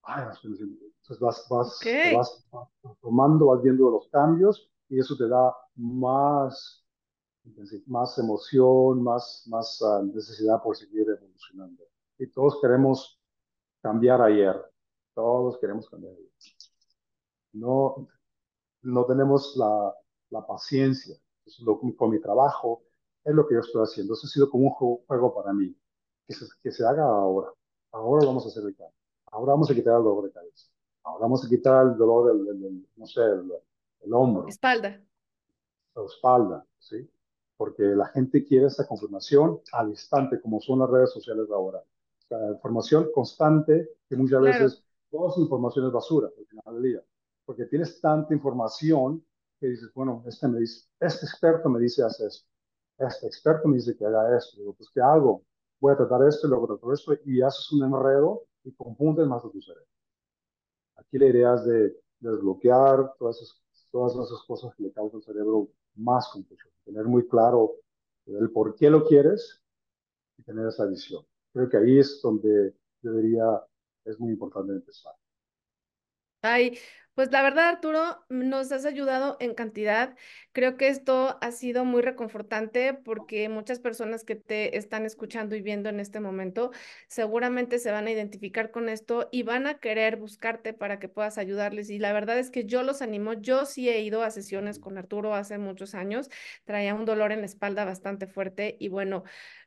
Ah, 0.02 0.32
entonces 0.42 1.20
vas, 1.20 1.46
vas, 1.48 1.80
vas, 2.12 2.46
tomando, 3.00 3.46
vas 3.46 3.62
viendo 3.62 3.88
los 3.88 4.08
cambios 4.08 4.68
y 4.88 4.98
eso 4.98 5.16
te 5.16 5.28
da 5.28 5.54
más, 5.76 6.84
más 7.86 8.18
emoción, 8.18 9.00
más, 9.02 9.44
más 9.46 9.80
uh, 9.80 10.02
necesidad 10.12 10.60
por 10.60 10.76
seguir 10.76 11.08
evolucionando. 11.08 11.84
Y 12.18 12.26
todos 12.26 12.58
queremos 12.60 13.20
cambiar 13.80 14.20
ayer. 14.22 14.60
Todos 15.14 15.56
queremos 15.60 15.88
cambiar 15.88 16.14
ayer. 16.14 16.32
No, 17.52 18.08
no 18.82 19.04
tenemos 19.06 19.54
la, 19.56 19.94
la 20.30 20.44
paciencia. 20.44 21.14
Eso 21.46 21.62
es 21.62 21.66
lo, 21.66 21.78
con 21.96 22.10
mi 22.10 22.20
trabajo 22.20 22.87
es 23.28 23.34
lo 23.34 23.46
que 23.46 23.54
yo 23.54 23.60
estoy 23.60 23.82
haciendo. 23.82 24.14
Eso 24.14 24.26
ha 24.26 24.30
sido 24.30 24.50
como 24.50 24.64
un 24.64 24.70
juego, 24.70 25.34
para 25.34 25.52
mí. 25.52 25.76
Que 26.26 26.34
se, 26.34 26.46
que 26.62 26.72
se 26.72 26.84
haga 26.86 27.04
ahora. 27.04 27.52
Ahora 27.92 28.26
vamos 28.26 28.44
a 28.46 28.48
hacer 28.48 28.64
el 28.64 28.74
cambio. 28.74 28.94
Ahora 29.26 29.52
vamos 29.52 29.70
a 29.70 29.74
quitar 29.74 29.98
el 29.98 30.04
dolor 30.04 30.24
de 30.24 30.32
cabeza. 30.32 30.66
Ahora 31.02 31.22
vamos 31.22 31.44
a 31.44 31.48
quitar 31.48 31.86
el 31.86 31.96
dolor 31.96 32.26
del, 32.32 32.86
no 32.96 33.06
sé, 33.06 33.20
el, 33.22 34.12
hombro. 34.12 34.48
Espalda. 34.48 35.02
La 35.94 36.04
espalda, 36.04 36.66
¿sí? 36.78 37.08
Porque 37.56 37.82
la 37.82 38.06
gente 38.06 38.44
quiere 38.44 38.66
esa 38.66 38.86
confirmación 38.86 39.60
al 39.72 39.90
instante, 39.90 40.40
como 40.40 40.60
son 40.60 40.78
las 40.78 40.90
redes 40.90 41.12
sociales 41.12 41.50
ahora. 41.50 41.82
La 42.30 42.50
información 42.50 43.10
constante, 43.14 43.96
que 44.08 44.16
muchas 44.16 44.40
veces 44.40 44.84
toda 45.10 45.30
esa 45.30 45.40
información 45.40 45.86
es 45.86 45.92
basura 45.92 46.28
al 46.36 46.46
final 46.46 46.74
del 46.74 46.82
día. 46.82 47.02
Porque 47.44 47.66
tienes 47.66 48.00
tanta 48.00 48.32
información 48.34 49.24
que 49.58 49.66
dices, 49.66 49.90
bueno, 49.94 50.22
este, 50.26 50.46
me 50.48 50.60
dice, 50.60 50.86
este 51.00 51.26
experto 51.26 51.68
me 51.68 51.80
dice 51.80 52.02
hace 52.02 52.26
esto. 52.26 52.46
Este 52.98 53.26
experto 53.26 53.68
me 53.68 53.76
dice 53.76 53.96
que 53.96 54.04
haga 54.04 54.36
esto. 54.36 54.56
Digo, 54.58 54.74
pues, 54.74 54.90
¿qué 54.92 55.00
hago? 55.00 55.42
Voy 55.80 55.92
a 55.92 55.96
tratar 55.96 56.26
esto 56.26 56.46
y 56.46 56.50
luego 56.50 56.66
tratar 56.66 56.92
esto 56.92 57.14
y 57.24 57.40
haces 57.42 57.70
un 57.72 57.84
enredo 57.84 58.44
y 58.64 58.72
confundes 58.72 59.26
más 59.26 59.42
de 59.44 59.50
tu 59.50 59.62
cerebro. 59.62 59.86
Aquí 60.96 61.18
la 61.18 61.26
idea 61.26 61.54
es 61.54 61.64
de, 61.64 61.96
desbloquear 62.20 63.14
todas 63.18 63.40
esas, 63.40 63.62
todas 63.90 64.12
esas 64.14 64.42
cosas 64.46 64.74
que 64.74 64.82
le 64.82 64.92
causan 64.92 65.18
al 65.18 65.24
cerebro 65.24 65.68
más 65.94 66.28
confusión, 66.32 66.72
tener 66.84 67.04
muy 67.04 67.26
claro 67.28 67.74
el 68.26 68.50
por 68.50 68.74
qué 68.74 68.90
lo 68.90 69.04
quieres 69.04 69.62
y 70.36 70.42
tener 70.42 70.66
esa 70.66 70.86
visión. 70.86 71.24
Creo 71.52 71.68
que 71.68 71.76
ahí 71.76 71.98
es 71.98 72.20
donde 72.22 72.74
debería, 73.00 73.64
es 74.04 74.18
muy 74.18 74.32
importante 74.32 74.72
empezar. 74.72 75.14
Ay, 76.42 76.78
pues 77.14 77.32
la 77.32 77.42
verdad, 77.42 77.68
Arturo, 77.68 78.24
nos 78.28 78.70
has 78.70 78.84
ayudado 78.84 79.36
en 79.40 79.54
cantidad. 79.54 80.14
Creo 80.52 80.76
que 80.76 80.86
esto 80.86 81.36
ha 81.40 81.50
sido 81.50 81.84
muy 81.84 82.00
reconfortante 82.00 82.94
porque 82.94 83.48
muchas 83.48 83.80
personas 83.80 84.22
que 84.22 84.36
te 84.36 84.76
están 84.78 85.04
escuchando 85.04 85.56
y 85.56 85.62
viendo 85.62 85.88
en 85.88 85.98
este 85.98 86.20
momento 86.20 86.70
seguramente 87.08 87.80
se 87.80 87.90
van 87.90 88.06
a 88.06 88.12
identificar 88.12 88.70
con 88.70 88.88
esto 88.88 89.28
y 89.32 89.42
van 89.42 89.66
a 89.66 89.78
querer 89.80 90.16
buscarte 90.16 90.72
para 90.74 91.00
que 91.00 91.08
puedas 91.08 91.38
ayudarles. 91.38 91.90
Y 91.90 91.98
la 91.98 92.12
verdad 92.12 92.38
es 92.38 92.50
que 92.50 92.66
yo 92.66 92.84
los 92.84 93.02
animo. 93.02 93.32
Yo 93.32 93.66
sí 93.66 93.88
he 93.88 94.00
ido 94.00 94.22
a 94.22 94.30
sesiones 94.30 94.78
con 94.78 94.96
Arturo 94.96 95.34
hace 95.34 95.58
muchos 95.58 95.96
años. 95.96 96.30
Traía 96.64 96.94
un 96.94 97.04
dolor 97.04 97.32
en 97.32 97.40
la 97.40 97.46
espalda 97.46 97.84
bastante 97.84 98.28
fuerte 98.28 98.76
y 98.78 98.88
bueno, 98.88 99.24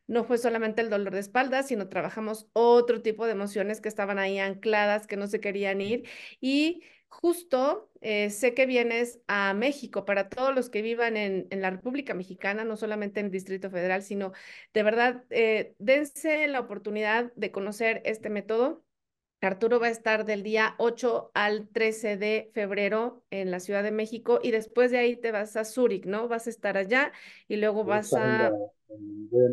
no 0.08 0.24
fue 0.24 0.38
solamente 0.38 0.82
el 0.82 0.90
dolor 0.90 1.14
de 1.14 1.20
espalda, 1.20 1.64
sino 1.64 1.88
trabajamos 1.90 2.48
otro 2.54 3.02
tipo 3.02 3.26
de 3.26 3.32
emociones 3.34 3.82
que 3.82 3.90
estaban 3.90 4.20
ahí 4.20 4.40
ancladas, 4.40 5.08
que 5.08 5.18
no 5.18 5.28
se 5.28 5.40
querían 5.40 5.82
ir. 5.82 6.08
Y 6.40 6.84
justo 7.12 7.92
eh, 8.00 8.30
sé 8.30 8.54
que 8.54 8.66
vienes 8.66 9.20
a 9.28 9.54
México 9.54 10.06
para 10.06 10.30
todos 10.30 10.56
los 10.56 10.70
que 10.70 10.82
vivan 10.82 11.18
en, 11.18 11.48
la 11.52 11.70
República 11.70 12.14
Mexicana, 12.14 12.64
no 12.64 12.78
solamente 12.78 13.20
en 13.20 13.28
el 13.28 13.32
Distrito 13.32 13.70
Federal, 13.70 14.02
sino 14.02 14.32
de 14.74 14.84
verdad, 14.84 15.24
eh, 15.30 15.76
dense 15.78 16.48
la 16.48 16.62
oportunidad 16.62 17.32
de 17.36 17.52
conocer 17.52 18.02
este 18.06 18.30
método. 18.30 18.84
Arturo 19.42 19.80
va 19.80 19.88
a 19.88 19.92
estar 19.92 20.24
del 20.26 20.44
día 20.44 20.76
8 20.78 21.32
al 21.34 21.68
13 21.70 22.16
de 22.16 22.52
febrero 22.54 23.24
en 23.32 23.50
la 23.52 23.60
Ciudad 23.60 23.84
de 23.84 23.92
México 23.92 24.40
y 24.42 24.52
después 24.52 24.92
de 24.92 25.00
ahí 25.00 25.16
te 25.16 25.32
vas 25.32 25.56
a 25.58 25.66
Zúrich, 25.66 26.06
¿no? 26.06 26.28
Vas 26.28 26.48
a 26.48 26.52
estar 26.52 26.78
allá 26.78 27.12
y 27.48 27.58
luego 27.58 27.84
vas 27.84 28.14
a... 28.14 28.52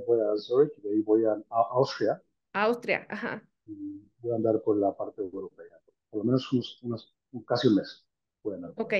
Voy 0.07 0.21
a 0.21 0.37
Zúrich 0.37 0.73
y 0.79 0.81
de 0.83 0.91
ahí 0.91 1.01
voy 1.03 1.25
a 1.25 1.37
Austria. 1.51 2.23
Austria, 2.53 3.07
ajá. 3.09 3.43
Voy 3.67 4.33
a 4.33 4.37
andar 4.37 4.61
por 4.63 4.77
la 4.77 4.97
parte 4.97 5.23
europea, 5.23 5.79
por 6.11 6.19
lo 6.19 6.25
menos 6.25 6.53
unos, 6.53 6.79
unos 6.83 7.15
casi 7.47 7.69
un 7.69 7.77
mes. 7.77 8.05
Bueno. 8.43 8.73
Ok. 8.77 8.95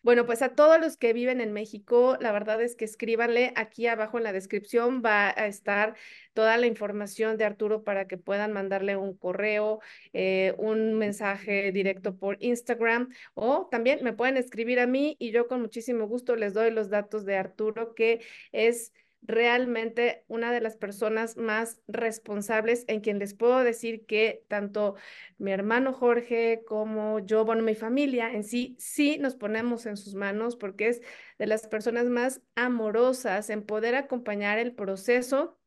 Bueno, 0.00 0.26
pues 0.26 0.42
a 0.42 0.54
todos 0.54 0.80
los 0.80 0.96
que 0.96 1.12
viven 1.12 1.40
en 1.40 1.52
México, 1.52 2.16
la 2.20 2.30
verdad 2.30 2.62
es 2.62 2.76
que 2.76 2.84
escríbanle 2.84 3.52
aquí 3.56 3.88
abajo 3.88 4.16
en 4.16 4.24
la 4.24 4.32
descripción, 4.32 5.02
va 5.04 5.30
a 5.30 5.48
estar 5.48 5.96
toda 6.34 6.56
la 6.56 6.66
información 6.66 7.36
de 7.36 7.44
Arturo 7.44 7.82
para 7.82 8.06
que 8.06 8.16
puedan 8.16 8.52
mandarle 8.52 8.96
un 8.96 9.16
correo, 9.16 9.80
eh, 10.12 10.54
un 10.56 10.94
mensaje 10.94 11.72
directo 11.72 12.16
por 12.16 12.36
Instagram 12.40 13.08
o 13.34 13.66
también 13.72 14.04
me 14.04 14.12
pueden 14.12 14.36
escribir 14.36 14.78
a 14.78 14.86
mí 14.86 15.16
y 15.18 15.32
yo 15.32 15.48
con 15.48 15.60
muchísimo 15.60 16.06
gusto 16.06 16.36
les 16.36 16.54
doy 16.54 16.70
los 16.70 16.90
datos 16.90 17.24
de 17.24 17.36
Arturo, 17.36 17.94
que 17.94 18.20
es 18.52 18.92
realmente 19.22 20.24
una 20.28 20.52
de 20.52 20.60
las 20.60 20.76
personas 20.76 21.36
más 21.36 21.80
responsables 21.86 22.84
en 22.88 23.00
quien 23.00 23.18
les 23.18 23.34
puedo 23.34 23.60
decir 23.60 24.06
que 24.06 24.44
tanto 24.48 24.94
mi 25.38 25.52
hermano 25.52 25.92
Jorge 25.92 26.62
como 26.66 27.18
yo, 27.20 27.44
bueno, 27.44 27.62
mi 27.62 27.74
familia 27.74 28.32
en 28.32 28.44
sí, 28.44 28.76
sí 28.78 29.18
nos 29.18 29.36
ponemos 29.36 29.86
en 29.86 29.96
sus 29.96 30.14
manos 30.14 30.56
porque 30.56 30.88
es 30.88 31.02
de 31.38 31.46
las 31.46 31.66
personas 31.66 32.06
más 32.06 32.40
amorosas 32.54 33.50
en 33.50 33.64
poder 33.64 33.94
acompañar 33.94 34.58
el 34.58 34.74
proceso 34.74 35.58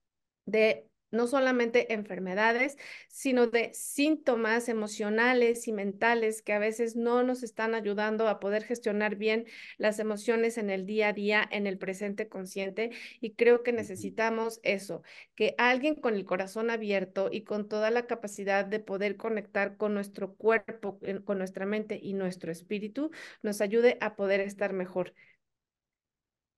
de 0.45 0.90
no 1.11 1.27
solamente 1.27 1.93
enfermedades, 1.93 2.77
sino 3.07 3.47
de 3.47 3.71
síntomas 3.73 4.69
emocionales 4.69 5.67
y 5.67 5.73
mentales 5.73 6.41
que 6.41 6.53
a 6.53 6.59
veces 6.59 6.95
no 6.95 7.23
nos 7.23 7.43
están 7.43 7.75
ayudando 7.75 8.27
a 8.27 8.39
poder 8.39 8.63
gestionar 8.63 9.15
bien 9.15 9.45
las 9.77 9.99
emociones 9.99 10.57
en 10.57 10.69
el 10.69 10.85
día 10.85 11.09
a 11.09 11.13
día, 11.13 11.47
en 11.51 11.67
el 11.67 11.77
presente 11.77 12.27
consciente. 12.29 12.91
Y 13.19 13.33
creo 13.35 13.63
que 13.63 13.73
necesitamos 13.73 14.59
eso, 14.63 15.03
que 15.35 15.55
alguien 15.57 15.95
con 15.95 16.15
el 16.15 16.25
corazón 16.25 16.69
abierto 16.69 17.29
y 17.31 17.43
con 17.43 17.67
toda 17.67 17.91
la 17.91 18.07
capacidad 18.07 18.65
de 18.65 18.79
poder 18.79 19.17
conectar 19.17 19.77
con 19.77 19.93
nuestro 19.93 20.33
cuerpo, 20.35 20.99
con 21.25 21.37
nuestra 21.37 21.65
mente 21.65 21.99
y 22.01 22.13
nuestro 22.13 22.51
espíritu, 22.51 23.11
nos 23.41 23.61
ayude 23.61 23.97
a 24.01 24.15
poder 24.15 24.39
estar 24.39 24.73
mejor. 24.73 25.13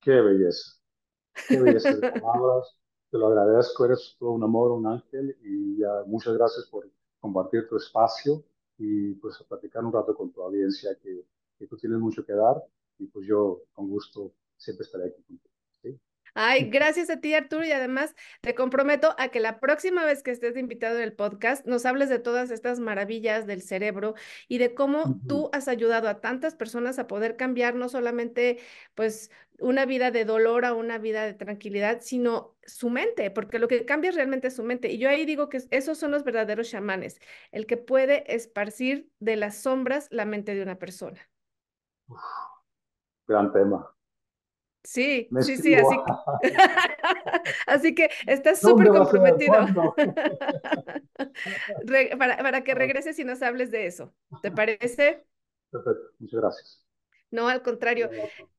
Qué 0.01 0.11
belleza. 0.11 0.77
Qué 1.47 1.59
belleza 1.59 1.95
de 1.95 2.11
palabras 2.21 2.77
te 3.13 3.19
lo 3.19 3.27
agradezco, 3.27 3.85
eres 3.85 4.15
todo 4.17 4.31
un 4.31 4.43
amor, 4.43 4.71
un 4.71 4.87
ángel 4.87 5.37
y 5.43 5.77
ya 5.77 6.01
muchas 6.07 6.33
gracias 6.33 6.65
por 6.65 6.89
compartir 7.19 7.67
tu 7.69 7.77
espacio 7.77 8.43
y 8.75 9.13
pues 9.13 9.37
platicar 9.47 9.85
un 9.85 9.93
rato 9.93 10.15
con 10.15 10.31
tu 10.31 10.41
audiencia 10.41 10.97
que, 10.99 11.23
que 11.59 11.67
tú 11.67 11.77
tienes 11.77 11.99
mucho 11.99 12.25
que 12.25 12.33
dar 12.33 12.63
y 12.97 13.05
pues 13.05 13.27
yo 13.27 13.65
con 13.71 13.87
gusto 13.87 14.33
siempre 14.57 14.83
estaré 14.83 15.09
aquí 15.09 15.21
contigo. 15.21 15.53
Ay, 16.35 16.71
gracias 16.71 17.11
a 17.11 17.19
ti, 17.19 17.35
Arturo, 17.35 17.63
y 17.63 17.71
además 17.71 18.15
te 18.41 18.55
comprometo 18.55 19.13
a 19.19 19.27
que 19.27 19.39
la 19.39 19.59
próxima 19.59 20.03
vez 20.03 20.23
que 20.23 20.31
estés 20.31 20.57
invitado 20.57 20.97
en 20.97 21.03
el 21.03 21.13
podcast 21.13 21.67
nos 21.67 21.85
hables 21.85 22.09
de 22.09 22.17
todas 22.17 22.49
estas 22.49 22.79
maravillas 22.79 23.45
del 23.45 23.61
cerebro 23.61 24.15
y 24.47 24.57
de 24.57 24.73
cómo 24.73 25.21
tú 25.27 25.51
has 25.53 25.67
ayudado 25.67 26.07
a 26.07 26.21
tantas 26.21 26.55
personas 26.55 26.97
a 26.97 27.05
poder 27.05 27.37
cambiar 27.37 27.75
no 27.75 27.87
solamente 27.87 28.57
pues 28.95 29.29
una 29.59 29.85
vida 29.85 30.11
de 30.11 30.25
dolor 30.25 30.65
a 30.65 30.73
una 30.73 30.97
vida 30.97 31.25
de 31.25 31.33
tranquilidad, 31.33 31.99
sino 32.01 32.55
su 32.65 32.89
mente, 32.89 33.31
porque 33.31 33.59
lo 33.59 33.67
que 33.67 33.85
cambia 33.85 34.11
realmente 34.11 34.47
es 34.47 34.55
su 34.55 34.63
mente. 34.63 34.91
Y 34.91 34.97
yo 34.97 35.09
ahí 35.09 35.25
digo 35.25 35.49
que 35.49 35.61
esos 35.71 35.97
son 35.97 36.11
los 36.11 36.23
verdaderos 36.23 36.69
chamanes, 36.69 37.19
el 37.51 37.65
que 37.65 37.75
puede 37.77 38.33
esparcir 38.33 39.11
de 39.19 39.35
las 39.35 39.57
sombras 39.57 40.07
la 40.11 40.25
mente 40.25 40.55
de 40.55 40.63
una 40.63 40.79
persona. 40.79 41.19
gran 43.27 43.51
tema. 43.53 43.89
Sí, 44.85 45.29
sí, 45.39 45.55
sí, 45.55 45.75
así 45.75 45.95
que, 45.95 46.11
así 47.67 47.95
que 47.95 48.09
estás 48.27 48.59
súper 48.59 48.89
comprometido 48.89 49.53
para, 52.17 52.37
para, 52.37 52.65
que 52.65 52.75
regreses 52.75 53.17
y 53.17 53.23
nos 53.23 53.41
hables 53.41 53.71
de 53.71 53.85
eso. 53.85 54.13
¿Te 54.41 54.51
parece? 54.51 55.25
Perfecto, 55.71 56.03
muchas 56.19 56.41
gracias. 56.41 56.85
No, 57.31 57.47
al 57.47 57.61
contrario. 57.61 58.09
Gracias 58.11 58.52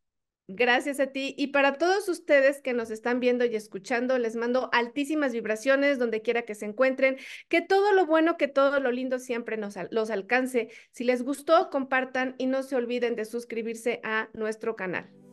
a 1.00 1.06
ti. 1.06 1.34
Y 1.38 1.48
para 1.48 1.74
todos 1.74 2.08
ustedes 2.08 2.60
que 2.60 2.74
nos 2.74 2.90
están 2.90 3.20
viendo 3.20 3.44
y 3.44 3.56
escuchando, 3.56 4.18
les 4.18 4.36
mando 4.36 4.68
altísimas 4.72 5.32
vibraciones 5.32 5.98
donde 5.98 6.22
quiera 6.22 6.42
que 6.42 6.54
se 6.54 6.66
encuentren. 6.66 7.16
Que 7.48 7.62
todo 7.62 7.92
lo 7.92 8.06
bueno, 8.06 8.36
que 8.36 8.48
todo 8.48 8.80
lo 8.80 8.92
lindo 8.92 9.18
siempre 9.18 9.56
nos, 9.56 9.76
los 9.90 10.10
alcance. 10.10 10.68
Si 10.90 11.04
les 11.04 11.22
gustó, 11.22 11.70
compartan 11.70 12.34
y 12.38 12.46
no 12.46 12.62
se 12.62 12.76
olviden 12.76 13.16
de 13.16 13.24
suscribirse 13.24 14.00
a 14.04 14.28
nuestro 14.34 14.76
canal. 14.76 15.23